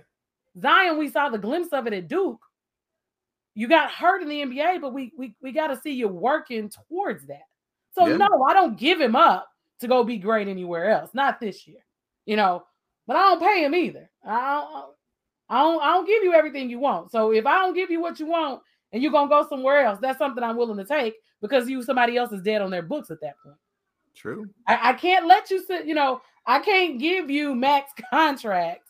Zion, 0.61 0.98
we 0.98 1.09
saw 1.11 1.29
the 1.29 1.38
glimpse 1.38 1.72
of 1.72 1.87
it 1.87 1.92
at 1.92 2.09
Duke. 2.09 2.40
You 3.55 3.68
got 3.68 3.90
hurt 3.90 4.22
in 4.22 4.29
the 4.29 4.42
NBA, 4.42 4.81
but 4.81 4.94
we 4.94 5.12
we, 5.16 5.35
we 5.42 5.53
got 5.53 5.68
to 5.68 5.81
see 5.81 5.92
you 5.92 6.09
working 6.09 6.70
towards 6.70 7.27
that. 7.27 7.42
So 7.98 8.07
Yeah. 8.07 8.16
no, 8.16 8.44
I 8.48 8.55
don't 8.55 8.79
give 8.79 9.01
him 9.01 9.16
up 9.16 9.48
to 9.81 9.88
go 9.88 10.05
be 10.05 10.16
great 10.18 10.48
anywhere 10.48 10.90
else. 10.90 11.11
Not 11.12 11.40
this 11.40 11.66
year, 11.66 11.85
you 12.25 12.37
know. 12.37 12.64
But 13.07 13.16
I 13.16 13.20
don't 13.20 13.42
pay 13.42 13.64
him 13.64 13.75
either. 13.75 14.09
I 14.25 14.53
don't, 14.55 14.94
I 15.53 15.62
don't, 15.62 15.83
I 15.83 15.88
don't 15.88 16.07
give 16.07 16.23
you 16.25 16.33
everything 16.33 16.71
you 16.71 16.79
want. 16.79 17.12
So 17.12 17.33
if 17.33 17.45
I 17.47 17.59
don't 17.59 17.75
give 17.75 17.91
you 17.91 18.01
what 18.01 18.19
you 18.19 18.27
want 18.27 18.62
and 18.93 19.03
you're 19.03 19.12
gonna 19.12 19.29
go 19.29 19.47
somewhere 19.49 19.85
else, 19.85 19.99
that's 20.01 20.19
something 20.19 20.43
I'm 20.43 20.57
willing 20.57 20.79
to 20.79 20.85
take 20.85 21.15
because 21.43 21.69
you 21.69 21.83
somebody 21.83 22.17
else 22.17 22.33
is 22.33 22.41
dead 22.41 22.62
on 22.62 22.71
their 22.71 22.83
books 22.83 23.11
at 23.11 23.21
that 23.21 23.35
point. 23.45 23.59
True. 24.17 24.49
I, 24.67 24.91
I 24.91 24.93
can't 24.95 25.27
let 25.27 25.51
you 25.51 25.62
sit, 25.62 25.85
you 25.87 25.95
know, 25.95 26.23
I 26.47 26.61
can't 26.61 26.99
give 26.99 27.31
you 27.31 27.55
max 27.55 27.93
contract 28.11 28.88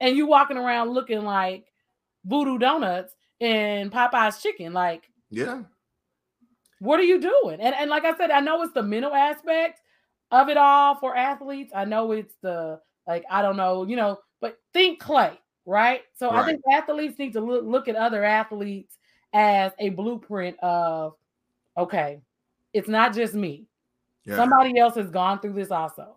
and 0.00 0.16
you 0.16 0.26
walking 0.26 0.58
around 0.58 0.90
looking 0.90 1.22
like 1.22 1.66
voodoo 2.26 2.58
donuts 2.58 3.14
and 3.40 3.90
Popeye's 3.90 4.42
chicken. 4.42 4.74
Like, 4.74 5.10
Yeah. 5.30 5.62
what 6.80 7.00
are 7.00 7.04
you 7.04 7.20
doing? 7.20 7.60
And 7.60 7.74
and 7.74 7.88
like 7.88 8.04
I 8.04 8.14
said, 8.16 8.30
I 8.30 8.40
know 8.40 8.62
it's 8.62 8.74
the 8.74 8.82
mental 8.82 9.14
aspect 9.14 9.80
of 10.30 10.48
it 10.50 10.56
all 10.58 10.96
for 10.96 11.16
athletes. 11.16 11.72
I 11.74 11.84
know 11.86 12.12
it's 12.12 12.34
the 12.42 12.80
like, 13.06 13.24
I 13.30 13.42
don't 13.42 13.56
know, 13.56 13.84
you 13.86 13.96
know, 13.96 14.18
but 14.44 14.60
think 14.74 15.00
clay, 15.00 15.40
right? 15.64 16.02
So 16.18 16.28
I 16.28 16.44
think 16.44 16.60
athletes 16.70 17.18
need 17.18 17.32
to 17.32 17.40
look, 17.40 17.64
look 17.64 17.88
at 17.88 17.96
other 17.96 18.22
athletes 18.22 18.98
as 19.32 19.72
a 19.78 19.88
blueprint 19.88 20.58
of 20.60 21.14
okay, 21.78 22.20
it's 22.74 22.86
not 22.86 23.14
just 23.14 23.32
me. 23.32 23.64
Yeah. 24.26 24.36
Somebody 24.36 24.78
else 24.78 24.96
has 24.96 25.08
gone 25.08 25.40
through 25.40 25.54
this 25.54 25.70
also. 25.70 26.16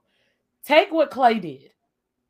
Take 0.65 0.91
what 0.91 1.09
Clay 1.09 1.39
did. 1.39 1.71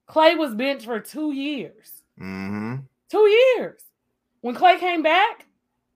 Clay 0.05 0.35
was 0.35 0.53
benched 0.53 0.85
for 0.85 0.99
two 0.99 1.33
years. 1.33 2.03
Mm-hmm. 2.21 2.75
Two 3.09 3.27
years. 3.55 3.81
When 4.41 4.53
Clay 4.53 4.77
came 4.77 5.01
back, 5.01 5.47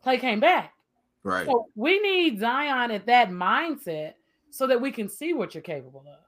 Clay 0.01 0.17
came 0.17 0.39
back. 0.39 0.73
Right. 1.21 1.45
So 1.45 1.67
we 1.75 1.99
need 1.99 2.39
Zion 2.39 2.89
at 2.89 3.05
that 3.05 3.29
mindset 3.29 4.13
so 4.49 4.65
that 4.65 4.81
we 4.81 4.91
can 4.91 5.07
see 5.07 5.33
what 5.33 5.53
you're 5.53 5.61
capable 5.61 6.05
of. 6.07 6.25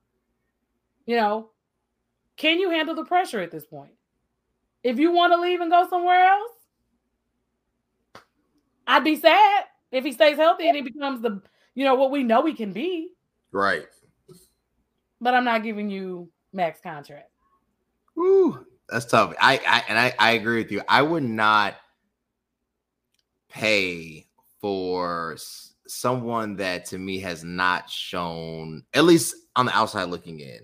You 1.07 1.15
know, 1.15 1.49
can 2.37 2.59
you 2.59 2.69
handle 2.69 2.95
the 2.95 3.05
pressure 3.05 3.41
at 3.41 3.51
this 3.51 3.65
point? 3.65 3.93
If 4.83 4.99
you 4.99 5.11
want 5.11 5.33
to 5.33 5.39
leave 5.39 5.61
and 5.61 5.71
go 5.71 5.87
somewhere 5.89 6.25
else, 6.25 6.51
I'd 8.85 9.03
be 9.03 9.15
sad 9.15 9.65
if 9.91 10.03
he 10.03 10.11
stays 10.11 10.37
healthy 10.37 10.67
and 10.67 10.75
he 10.75 10.81
becomes 10.81 11.21
the, 11.21 11.41
you 11.73 11.85
know, 11.85 11.95
what 11.95 12.11
we 12.11 12.23
know 12.23 12.45
he 12.45 12.53
can 12.53 12.73
be. 12.73 13.09
Right. 13.51 13.85
But 15.21 15.33
I'm 15.33 15.45
not 15.45 15.63
giving 15.63 15.89
you 15.89 16.29
max 16.51 16.81
contract. 16.81 17.29
Ooh, 18.17 18.65
that's 18.89 19.05
tough. 19.05 19.33
I, 19.39 19.61
I 19.65 19.83
and 19.87 19.97
I, 19.97 20.13
I 20.19 20.31
agree 20.31 20.61
with 20.61 20.71
you. 20.71 20.81
I 20.87 21.01
would 21.01 21.23
not 21.23 21.75
pay 23.49 24.27
for 24.59 25.37
someone 25.87 26.55
that 26.57 26.85
to 26.85 26.97
me 26.97 27.19
has 27.19 27.43
not 27.43 27.89
shown, 27.89 28.83
at 28.93 29.05
least 29.05 29.35
on 29.55 29.65
the 29.65 29.77
outside 29.77 30.05
looking 30.05 30.39
in, 30.39 30.59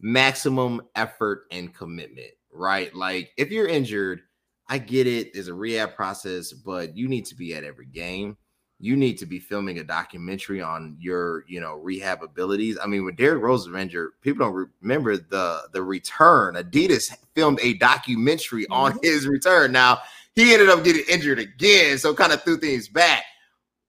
maximum 0.00 0.82
effort 0.94 1.44
and 1.50 1.74
commitment, 1.74 2.30
right? 2.52 2.94
Like 2.94 3.30
if 3.36 3.50
you're 3.50 3.68
injured, 3.68 4.22
I 4.68 4.78
get 4.78 5.06
it, 5.06 5.34
there's 5.34 5.48
a 5.48 5.54
rehab 5.54 5.94
process, 5.94 6.52
but 6.52 6.96
you 6.96 7.08
need 7.08 7.26
to 7.26 7.34
be 7.34 7.54
at 7.54 7.64
every 7.64 7.86
game. 7.86 8.36
You 8.78 8.96
need 8.96 9.18
to 9.18 9.26
be 9.26 9.38
filming 9.38 9.78
a 9.78 9.84
documentary 9.84 10.62
on 10.62 10.96
your, 10.98 11.44
you 11.46 11.60
know, 11.60 11.74
rehab 11.74 12.22
abilities. 12.22 12.78
I 12.82 12.86
mean, 12.86 13.04
when 13.04 13.14
Derrick 13.14 13.42
Rose 13.42 13.68
was 13.68 13.78
injured, 13.78 14.12
people 14.22 14.46
don't 14.46 14.70
remember 14.80 15.18
the 15.18 15.68
the 15.72 15.82
return. 15.82 16.54
Adidas 16.54 17.14
filmed 17.34 17.60
a 17.62 17.74
documentary 17.74 18.66
on 18.68 18.92
mm-hmm. 18.92 19.00
his 19.02 19.26
return. 19.26 19.72
Now 19.72 19.98
he 20.34 20.54
ended 20.54 20.70
up 20.70 20.82
getting 20.82 21.04
injured 21.10 21.40
again, 21.40 21.98
so 21.98 22.14
kind 22.14 22.32
of 22.32 22.42
threw 22.42 22.56
things 22.56 22.88
back. 22.88 23.24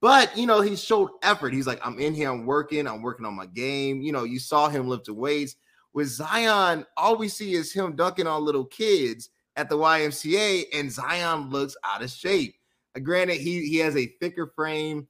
But 0.02 0.36
you 0.36 0.48
know, 0.48 0.62
he 0.62 0.76
showed 0.76 1.12
effort. 1.22 1.54
He's 1.54 1.68
like, 1.68 1.80
I'm 1.86 2.00
in 2.00 2.14
here, 2.14 2.30
I'm 2.30 2.46
working, 2.46 2.88
I'm 2.88 3.02
working 3.02 3.26
on 3.26 3.36
my 3.36 3.46
game. 3.46 4.02
You 4.02 4.12
know, 4.12 4.24
you 4.24 4.40
saw 4.40 4.68
him 4.68 4.90
lift 4.90 5.06
the 5.06 5.14
weights. 5.14 5.56
With 5.94 6.08
Zion, 6.08 6.86
all 6.96 7.18
we 7.18 7.28
see 7.28 7.54
is 7.54 7.74
him 7.74 7.96
dunking 7.96 8.28
on 8.28 8.46
little 8.46 8.66
kids 8.66 9.30
at 9.56 9.70
the 9.70 9.78
YMCA, 9.78 10.66
and 10.74 10.92
Zion 10.92 11.50
looks 11.50 11.76
out 11.84 12.02
of 12.02 12.10
shape. 12.10 12.56
Uh, 12.96 13.00
granted, 13.00 13.38
he 13.38 13.68
he 13.68 13.78
has 13.78 13.96
a 13.98 14.08
thicker 14.20 14.48
frame, 14.56 15.08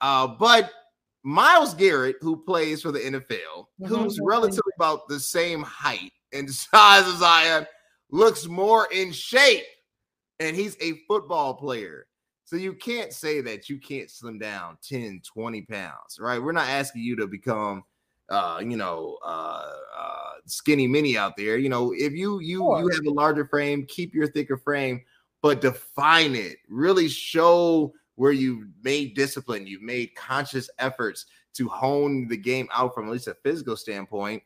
uh, 0.00 0.26
but 0.26 0.70
Myles 1.22 1.74
Garrett, 1.74 2.16
who 2.20 2.36
plays 2.36 2.82
for 2.82 2.92
the 2.92 2.98
NFL, 2.98 3.66
who's 3.86 4.18
relatively 4.22 4.72
about 4.76 5.06
the 5.08 5.20
same 5.20 5.62
height 5.62 6.12
and 6.32 6.50
size 6.54 7.06
as 7.06 7.18
Zion, 7.18 7.66
looks 8.10 8.46
more 8.46 8.88
in 8.92 9.12
shape, 9.12 9.64
and 10.40 10.56
he's 10.56 10.76
a 10.80 11.00
football 11.06 11.54
player. 11.54 12.06
So 12.44 12.56
you 12.56 12.74
can't 12.74 13.12
say 13.12 13.40
that 13.40 13.70
you 13.70 13.78
can't 13.78 14.10
slim 14.10 14.38
down 14.38 14.76
10, 14.82 15.22
20 15.24 15.62
pounds, 15.62 16.18
right? 16.20 16.42
We're 16.42 16.52
not 16.52 16.68
asking 16.68 17.02
you 17.02 17.16
to 17.16 17.26
become 17.26 17.82
uh, 18.32 18.58
you 18.60 18.76
know, 18.76 19.18
uh, 19.22 19.70
uh, 19.96 20.30
skinny 20.46 20.86
mini 20.86 21.16
out 21.16 21.36
there. 21.36 21.58
You 21.58 21.68
know, 21.68 21.92
if 21.92 22.14
you 22.14 22.40
you 22.40 22.58
sure. 22.58 22.80
you 22.80 22.88
have 22.88 23.06
a 23.06 23.10
larger 23.10 23.46
frame, 23.46 23.84
keep 23.86 24.14
your 24.14 24.26
thicker 24.26 24.56
frame, 24.56 25.02
but 25.42 25.60
define 25.60 26.34
it. 26.34 26.56
Really 26.68 27.08
show 27.08 27.92
where 28.16 28.32
you've 28.32 28.66
made 28.82 29.14
discipline, 29.14 29.66
you've 29.66 29.82
made 29.82 30.14
conscious 30.14 30.70
efforts 30.78 31.26
to 31.54 31.68
hone 31.68 32.26
the 32.28 32.36
game 32.36 32.68
out 32.72 32.94
from 32.94 33.06
at 33.06 33.12
least 33.12 33.28
a 33.28 33.36
physical 33.42 33.76
standpoint. 33.76 34.42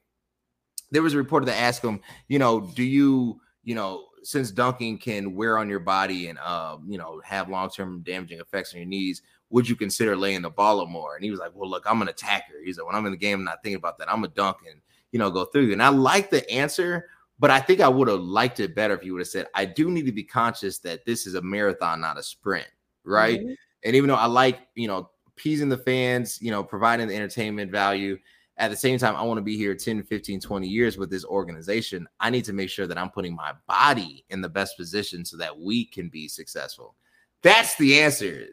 There 0.91 1.03
was 1.03 1.15
a 1.15 1.19
reporter 1.19 1.47
that 1.47 1.57
asked 1.57 1.83
him, 1.83 2.01
you 2.29 2.39
know, 2.39 2.61
do 2.61 2.83
you, 2.83 3.41
you 3.65 3.75
know, 3.75 4.07
since 4.23 4.51
dunking 4.51 4.99
can 4.99 5.35
wear 5.35 5.59
on 5.59 5.69
your 5.69 5.81
body 5.81 6.29
and 6.29 6.39
uh, 6.39 6.79
you 6.87 6.99
know, 6.99 7.21
have 7.25 7.49
long-term 7.49 8.03
damaging 8.03 8.41
effects 8.41 8.73
on 8.73 8.81
your 8.81 8.89
knees, 8.89 9.23
would 9.51 9.69
you 9.69 9.77
consider 9.77 10.17
laying 10.17 10.43
the 10.43 10.51
ball 10.51 10.81
up 10.81 10.89
more? 10.89 11.15
And 11.15 11.25
he 11.25 11.31
was 11.31 11.41
like, 11.41 11.53
Well, 11.55 11.71
look, 11.71 11.85
I'm 11.87 12.03
an 12.03 12.09
attacker. 12.09 12.55
He's 12.65 12.79
like, 12.79 12.87
when 12.87 12.97
I'm 12.97 13.07
in 13.07 13.13
the 13.13 13.19
game, 13.19 13.39
I'm 13.39 13.45
not 13.45 13.63
thinking 13.63 13.79
about 13.79 13.99
that. 13.99 14.11
I'm 14.11 14.25
a 14.25 14.29
dunk 14.29 14.59
and 14.69 14.81
you 15.13 15.19
know, 15.19 15.31
go 15.31 15.45
through. 15.47 15.73
And 15.73 15.83
I 15.83 15.89
like 15.89 16.31
the 16.31 16.49
answer, 16.51 17.09
but 17.39 17.51
I 17.51 17.61
think 17.61 17.81
I 17.81 17.89
would 17.89 18.09
have 18.09 18.21
liked 18.21 18.61
it 18.61 18.75
better 18.75 18.95
if 18.95 19.05
you 19.05 19.13
would 19.15 19.21
have 19.21 19.29
said, 19.29 19.47
I 19.55 19.65
do 19.65 19.91
need 19.91 20.07
to 20.07 20.13
be 20.13 20.25
conscious 20.25 20.79
that 20.81 21.07
this 21.07 21.27
is 21.27 21.35
a 21.35 21.43
marathon, 21.43 22.01
not 22.01 22.19
a 22.19 22.23
sprint. 22.23 22.67
Right. 23.05 23.41
Mm-hmm. 23.41 23.53
And 23.85 23.97
even 23.97 24.09
though 24.09 24.17
I 24.17 24.27
like, 24.27 24.61
you 24.75 24.89
know, 24.89 25.11
appeasing 25.37 25.69
the 25.69 25.79
fans, 25.79 26.41
you 26.41 26.51
know, 26.51 26.65
providing 26.65 27.09
the 27.09 27.15
entertainment 27.15 27.71
value. 27.71 28.19
At 28.59 28.71
the 28.71 28.77
same 28.77 28.99
time, 28.99 29.15
I 29.17 29.23
want 29.23 29.37
to 29.37 29.43
be 29.43 29.59
here 29.59 29.75
10, 29.75 30.03
15, 30.03 30.41
20 30.41 30.67
years 30.67 30.97
with 30.97 31.11
this 31.11 31.27
organization. 31.27 32.09
I 32.21 32.31
need 32.31 32.47
to 32.47 32.55
make 32.55 32.71
sure 32.71 32.87
that 32.87 32.97
I'm 32.97 33.11
putting 33.11 33.37
my 33.37 33.53
body 33.69 34.25
in 34.31 34.41
the 34.41 34.49
best 34.49 34.79
position 34.79 35.27
so 35.27 35.37
that 35.37 35.59
we 35.59 35.85
can 35.85 36.09
be 36.09 36.27
successful. 36.27 36.95
That's 37.43 37.75
the 37.77 38.01
answer. 38.01 38.47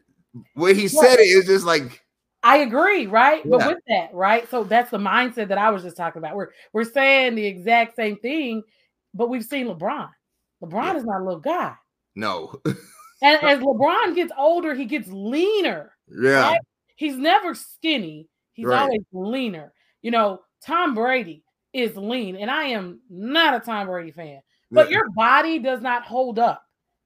What 0.56 0.76
he 0.76 0.88
said 0.88 1.20
it 1.20 1.24
is 1.24 1.46
just 1.46 1.66
like 1.66 2.04
I 2.44 2.58
agree, 2.58 3.08
right? 3.08 3.42
Yeah. 3.46 3.52
But 3.52 3.68
with 3.68 3.84
that, 3.88 4.14
right? 4.14 4.50
So 4.50 4.66
that's 4.66 4.92
the 4.92 4.98
mindset 4.98 5.48
that 5.48 5.58
I 5.58 5.70
was 5.70 5.82
just 5.82 5.96
talking 5.96 6.20
about. 6.20 6.36
We're 6.36 6.50
we're 6.74 6.84
saying 6.84 7.36
the 7.36 7.46
exact 7.46 7.96
same 7.96 8.18
thing, 8.18 8.64
but 9.14 9.30
we've 9.30 9.46
seen 9.46 9.68
LeBron. 9.68 10.10
LeBron 10.62 10.84
yeah. 10.94 10.98
is 10.98 11.06
not 11.06 11.22
a 11.22 11.24
little 11.24 11.40
guy. 11.40 11.74
No. 12.16 12.54
and 12.66 13.44
as 13.44 13.60
LeBron 13.60 14.16
gets 14.16 14.34
older, 14.38 14.76
he 14.76 14.86
gets 14.86 15.08
leaner. 15.08 15.94
Yeah. 16.10 16.52
Right? 16.52 16.60
He's 16.96 17.16
never 17.16 17.56
skinny. 17.56 18.28
He's 18.52 18.66
right. 18.66 18.82
always 18.82 19.02
leaner. 19.14 19.74
You 20.02 20.12
know, 20.12 20.42
Tom 20.66 20.94
Brady 20.94 21.44
is 21.72 21.96
lean, 21.96 22.36
and 22.36 22.52
I 22.52 22.66
am 22.66 23.00
not 23.10 23.56
a 23.56 23.60
Tom 23.60 23.88
Brady 23.88 24.12
fan. 24.12 24.42
But 24.70 24.90
yeah. 24.90 24.98
your 24.98 25.10
body 25.12 25.60
does 25.60 25.82
not 25.82 26.04
hold 26.04 26.40
up 26.40 26.64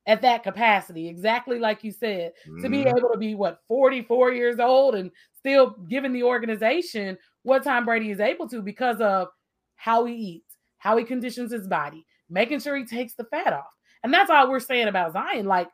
at 0.08 0.22
that 0.22 0.42
capacity, 0.42 1.08
exactly 1.08 1.60
like 1.60 1.84
you 1.84 1.92
said, 1.92 2.32
mm. 2.48 2.62
to 2.62 2.70
be 2.70 2.78
mm-hmm. 2.78 2.98
able 2.98 3.10
to 3.12 3.18
be 3.18 3.36
what 3.36 3.60
44 3.68 4.32
years 4.32 4.60
old 4.60 4.96
and 4.96 5.12
still 5.38 5.76
giving 5.90 6.14
the 6.14 6.24
organization 6.24 7.18
what 7.44 7.64
Tom 7.64 7.86
Brady 7.86 8.10
is 8.10 8.22
able 8.22 8.48
to 8.50 8.62
because 8.62 9.00
of 9.02 9.28
how 9.76 10.06
he 10.06 10.16
eats, 10.16 10.56
how 10.78 10.98
he 10.98 11.04
conditions 11.04 11.52
his 11.52 11.68
body, 11.68 12.06
making 12.30 12.62
sure 12.62 12.76
he 12.76 12.86
takes 12.86 13.16
the 13.16 13.26
fat 13.26 13.54
off. 13.54 13.66
And 14.04 14.14
that's 14.14 14.30
all 14.30 14.50
we're 14.50 14.60
saying 14.62 14.88
about 14.88 15.14
Zion. 15.14 15.46
Like, 15.46 15.68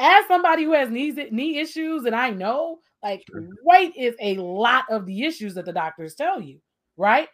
as 0.00 0.26
somebody 0.26 0.64
who 0.64 0.72
has 0.72 0.90
knees, 0.90 1.16
knee 1.30 1.58
issues, 1.58 2.04
and 2.06 2.14
I 2.14 2.30
know 2.30 2.78
like 3.02 3.24
sure. 3.30 3.48
weight 3.64 3.92
is 3.96 4.14
a 4.20 4.36
lot 4.36 4.84
of 4.90 5.06
the 5.06 5.24
issues 5.24 5.54
that 5.54 5.64
the 5.64 5.72
doctors 5.72 6.14
tell 6.14 6.40
you, 6.40 6.60
right? 6.96 7.28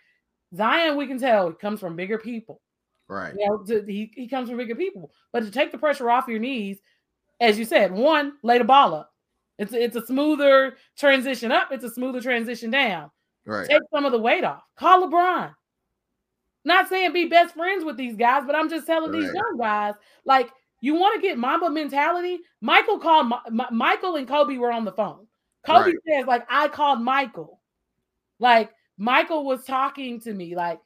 Zion, 0.54 0.96
we 0.96 1.06
can 1.06 1.18
tell, 1.18 1.52
comes 1.52 1.80
from 1.80 1.96
bigger 1.96 2.18
people. 2.18 2.60
Right. 3.08 3.34
You 3.38 3.46
know, 3.46 3.58
to, 3.64 3.84
he, 3.86 4.10
he 4.14 4.28
comes 4.28 4.48
from 4.48 4.58
bigger 4.58 4.74
people. 4.74 5.12
But 5.32 5.40
to 5.40 5.50
take 5.50 5.72
the 5.72 5.78
pressure 5.78 6.10
off 6.10 6.28
your 6.28 6.38
knees, 6.38 6.78
as 7.40 7.58
you 7.58 7.64
said, 7.64 7.92
one, 7.92 8.34
lay 8.42 8.58
the 8.58 8.64
ball 8.64 8.94
up. 8.94 9.12
It's 9.58 9.72
a, 9.72 9.82
it's 9.82 9.96
a 9.96 10.04
smoother 10.04 10.76
transition 10.96 11.52
up. 11.52 11.68
It's 11.70 11.84
a 11.84 11.90
smoother 11.90 12.20
transition 12.20 12.70
down. 12.70 13.10
Right. 13.44 13.68
Take 13.68 13.82
some 13.94 14.04
of 14.04 14.12
the 14.12 14.18
weight 14.18 14.44
off. 14.44 14.62
Call 14.76 15.08
LeBron. 15.08 15.54
Not 16.64 16.88
saying 16.88 17.12
be 17.12 17.26
best 17.26 17.54
friends 17.54 17.84
with 17.84 17.96
these 17.96 18.16
guys, 18.16 18.42
but 18.44 18.56
I'm 18.56 18.68
just 18.68 18.86
telling 18.86 19.12
right. 19.12 19.22
these 19.22 19.32
young 19.32 19.56
guys, 19.56 19.94
like 20.24 20.50
you 20.80 20.94
want 20.94 21.14
to 21.14 21.26
get 21.26 21.38
Mamba 21.38 21.70
mentality. 21.70 22.40
Michael 22.60 22.98
called 22.98 23.28
Ma- 23.28 23.70
Michael 23.70 24.16
and 24.16 24.26
Kobe 24.26 24.56
were 24.56 24.72
on 24.72 24.84
the 24.84 24.92
phone. 24.92 25.26
Kobe 25.64 25.92
right. 25.92 25.94
says, 26.08 26.26
like, 26.26 26.44
I 26.50 26.68
called 26.68 27.00
Michael. 27.00 27.60
Like 28.40 28.72
Michael 28.98 29.46
was 29.46 29.64
talking 29.64 30.20
to 30.22 30.32
me, 30.32 30.56
like 30.56 30.80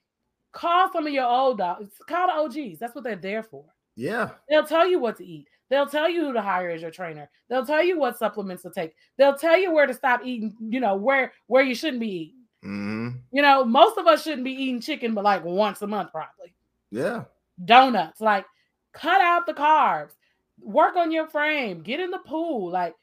Call 0.53 0.91
some 0.93 1.07
of 1.07 1.13
your 1.13 1.27
old 1.27 1.59
dogs. 1.59 1.93
Call 2.09 2.27
the 2.27 2.61
OGs. 2.61 2.79
That's 2.79 2.95
what 2.95 3.05
they're 3.05 3.17
there 3.17 3.43
for. 3.43 3.65
Yeah. 3.97 4.31
They'll 4.49 4.67
tell 4.67 4.87
you 4.87 4.99
what 4.99 5.17
to 5.19 5.27
eat. 5.27 5.47
They'll 5.69 5.87
tell 5.87 6.09
you 6.09 6.27
who 6.27 6.33
to 6.33 6.43
hire 6.43 6.71
as 6.71 6.83
your 6.83 6.91
trainer. 6.91 7.31
They'll 7.49 7.67
tell 7.67 7.83
you 7.83 7.99
what 7.99 8.19
supplements 8.19 8.65
to 8.65 8.71
take. 8.71 8.95
They'll 9.17 9.37
tell 9.37 9.57
you 9.57 9.73
where 9.73 9.87
to 9.87 9.95
stop 9.95 10.23
eating, 10.25 10.57
you 10.61 10.81
know, 10.81 10.97
where 10.97 11.33
where 11.47 11.63
you 11.63 11.77
shouldn't 11.77 12.01
be 12.01 12.09
eating. 12.09 12.41
Mm-hmm. 12.65 13.09
You 13.31 13.43
know, 13.43 13.65
most 13.65 13.97
of 13.97 14.07
us 14.09 14.25
shouldn't 14.25 14.45
be 14.45 14.51
eating 14.51 14.81
chicken, 14.81 15.15
but 15.15 15.23
like 15.23 15.45
once 15.45 15.81
a 15.83 15.87
month, 15.87 16.11
probably. 16.11 16.53
Yeah. 16.91 17.25
Donuts. 17.65 18.21
Like, 18.21 18.47
cut 18.93 19.21
out 19.21 19.47
the 19.47 19.55
carbs. 19.55 20.13
Work 20.61 20.97
on 20.97 21.13
your 21.13 21.29
frame. 21.29 21.83
Get 21.83 22.01
in 22.01 22.11
the 22.11 22.19
pool. 22.19 22.71
Like, 22.71 22.97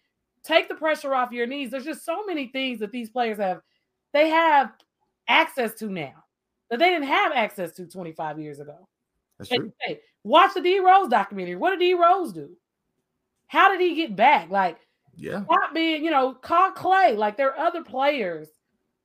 take 0.44 0.68
the 0.68 0.76
pressure 0.76 1.16
off 1.16 1.32
your 1.32 1.48
knees. 1.48 1.72
There's 1.72 1.86
just 1.86 2.04
so 2.04 2.26
many 2.26 2.48
things 2.48 2.80
that 2.80 2.92
these 2.92 3.10
players 3.10 3.38
have. 3.38 3.62
They 4.14 4.30
have 4.30 4.72
access 5.30 5.74
to 5.76 5.90
now 5.90 6.24
that 6.70 6.80
they 6.80 6.90
didn't 6.90 7.08
have 7.08 7.32
access 7.34 7.72
to 7.74 7.86
25 7.86 8.40
years 8.40 8.60
ago. 8.60 8.88
That's 9.38 9.50
true. 9.50 9.72
Hey, 9.82 10.00
watch 10.24 10.54
the 10.54 10.62
D 10.62 10.80
Rose 10.80 11.10
documentary. 11.10 11.56
What 11.56 11.72
did 11.72 11.80
D 11.80 11.94
Rose 11.94 12.34
do? 12.34 12.50
How 13.48 13.70
did 13.70 13.80
he 13.80 13.96
get 13.96 14.16
back? 14.16 14.50
Like, 14.50 14.78
yeah, 15.16 15.44
not 15.50 15.74
being, 15.74 16.04
you 16.04 16.12
know, 16.12 16.34
call 16.34 16.72
Clay. 16.72 17.16
Like, 17.16 17.38
there 17.38 17.56
are 17.56 17.68
other 17.68 17.84
players 17.84 18.50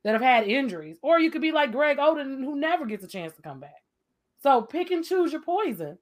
that 0.05 0.13
have 0.13 0.23
had 0.23 0.49
injuries, 0.49 0.99
or 1.03 1.21
you 1.21 1.31
could 1.31 1.43
be 1.43 1.53
like 1.53 1.73
Greg 1.73 1.99
Oden, 1.99 2.43
who 2.43 2.57
never 2.57 2.87
gets 2.87 3.05
a 3.05 3.09
chance 3.09 3.35
to 3.37 3.43
come 3.43 3.61
back. 3.61 3.83
So 4.43 4.63
pick 4.63 4.91
and 4.91 5.05
choose 5.05 5.33
your 5.33 5.43
poison 5.43 5.99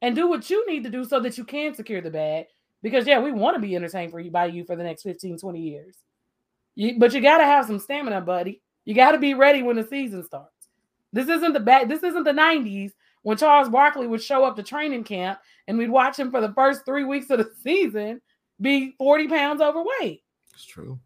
and 0.00 0.14
do 0.14 0.28
what 0.28 0.48
you 0.48 0.66
need 0.68 0.84
to 0.84 0.90
do 0.90 1.04
so 1.04 1.18
that 1.20 1.36
you 1.36 1.44
can 1.44 1.74
secure 1.74 2.00
the 2.00 2.10
bag. 2.10 2.46
Because, 2.82 3.06
yeah, 3.06 3.20
we 3.20 3.32
want 3.32 3.56
to 3.56 3.60
be 3.60 3.74
entertained 3.74 4.12
for 4.12 4.20
you 4.20 4.30
by 4.30 4.46
you 4.46 4.64
for 4.64 4.76
the 4.76 4.82
next 4.82 5.02
15, 5.02 5.38
20 5.38 5.60
years. 5.60 5.96
You, 6.74 6.98
but 6.98 7.12
you 7.12 7.20
got 7.20 7.38
to 7.38 7.44
have 7.44 7.66
some 7.66 7.78
stamina, 7.78 8.20
buddy. 8.20 8.62
You 8.84 8.94
got 8.94 9.12
to 9.12 9.18
be 9.18 9.34
ready 9.34 9.62
when 9.62 9.76
the 9.76 9.86
season 9.86 10.24
starts. 10.24 10.51
This 11.12 11.28
isn't 11.28 11.52
the 11.52 11.60
back. 11.60 11.88
This 11.88 12.02
isn't 12.02 12.24
the 12.24 12.32
'90s 12.32 12.92
when 13.22 13.36
Charles 13.36 13.68
Barkley 13.68 14.06
would 14.06 14.22
show 14.22 14.44
up 14.44 14.56
to 14.56 14.62
training 14.62 15.04
camp 15.04 15.38
and 15.66 15.78
we'd 15.78 15.90
watch 15.90 16.18
him 16.18 16.30
for 16.30 16.40
the 16.40 16.52
first 16.52 16.84
three 16.84 17.04
weeks 17.04 17.30
of 17.30 17.38
the 17.38 17.50
season 17.62 18.20
be 18.60 18.94
40 18.98 19.28
pounds 19.28 19.60
overweight. 19.60 20.22
It's 20.54 20.64
true. 20.64 20.98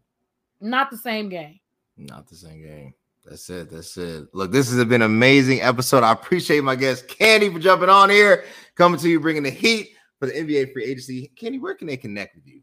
Not 0.61 0.91
the 0.91 0.97
same 0.97 1.29
game. 1.29 1.59
Not 1.97 2.27
the 2.27 2.35
same 2.35 2.61
game. 2.61 2.93
That's 3.25 3.49
it. 3.49 3.69
That's 3.69 3.97
it. 3.97 4.27
Look, 4.33 4.51
this 4.51 4.71
has 4.71 4.77
been 4.85 5.01
an 5.01 5.11
amazing 5.11 5.61
episode. 5.61 6.03
I 6.03 6.11
appreciate 6.11 6.63
my 6.63 6.75
guest 6.75 7.07
Candy 7.07 7.51
for 7.51 7.59
jumping 7.59 7.89
on 7.89 8.09
here, 8.09 8.45
coming 8.75 8.99
to 8.99 9.09
you, 9.09 9.19
bringing 9.19 9.43
the 9.43 9.49
heat 9.49 9.89
for 10.19 10.27
the 10.27 10.33
NBA 10.33 10.71
free 10.71 10.85
agency. 10.85 11.31
Candy, 11.35 11.59
where 11.59 11.75
can 11.75 11.87
they 11.87 11.97
connect 11.97 12.35
with 12.35 12.47
you? 12.47 12.61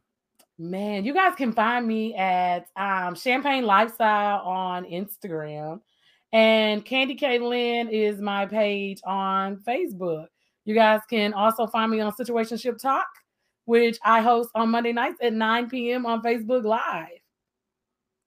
Man, 0.59 1.05
you 1.05 1.13
guys 1.13 1.35
can 1.35 1.53
find 1.53 1.87
me 1.87 2.15
at 2.15 2.67
um, 2.77 3.15
Champagne 3.15 3.65
Lifestyle 3.65 4.41
on 4.41 4.85
Instagram. 4.85 5.81
And 6.35 6.85
Candy 6.85 7.15
K 7.15 7.39
Lynn 7.39 7.89
is 7.89 8.21
my 8.21 8.45
page 8.45 9.01
on 9.07 9.57
Facebook. 9.59 10.27
You 10.65 10.75
guys 10.75 11.01
can 11.09 11.33
also 11.33 11.65
find 11.69 11.93
me 11.93 12.01
on 12.01 12.11
Situationship 12.11 12.77
Talk, 12.83 13.07
which 13.67 13.99
I 14.05 14.21
host 14.21 14.51
on 14.57 14.71
Monday 14.71 14.93
nights 14.93 15.19
at 15.23 15.33
9 15.33 15.71
p.m. 15.71 16.05
on 16.05 16.23
Facebook 16.23 16.65
Live. 16.65 17.07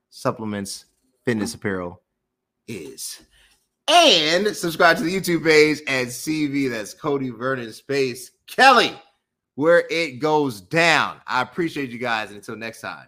supplements 0.09 0.85
fitness 1.25 1.53
apparel 1.53 2.01
is. 2.67 3.21
And 3.87 4.55
subscribe 4.55 4.97
to 4.97 5.03
the 5.03 5.15
YouTube 5.15 5.43
page 5.43 5.81
at 5.87 6.07
CV. 6.07 6.69
That's 6.69 6.93
Cody 6.93 7.29
Vernon 7.29 7.71
Space 7.73 8.31
Kelly, 8.47 8.93
where 9.55 9.85
it 9.89 10.19
goes 10.19 10.61
down. 10.61 11.19
I 11.25 11.41
appreciate 11.41 11.89
you 11.89 11.99
guys. 11.99 12.29
And 12.29 12.37
until 12.37 12.55
next 12.55 12.79
time. 12.81 13.07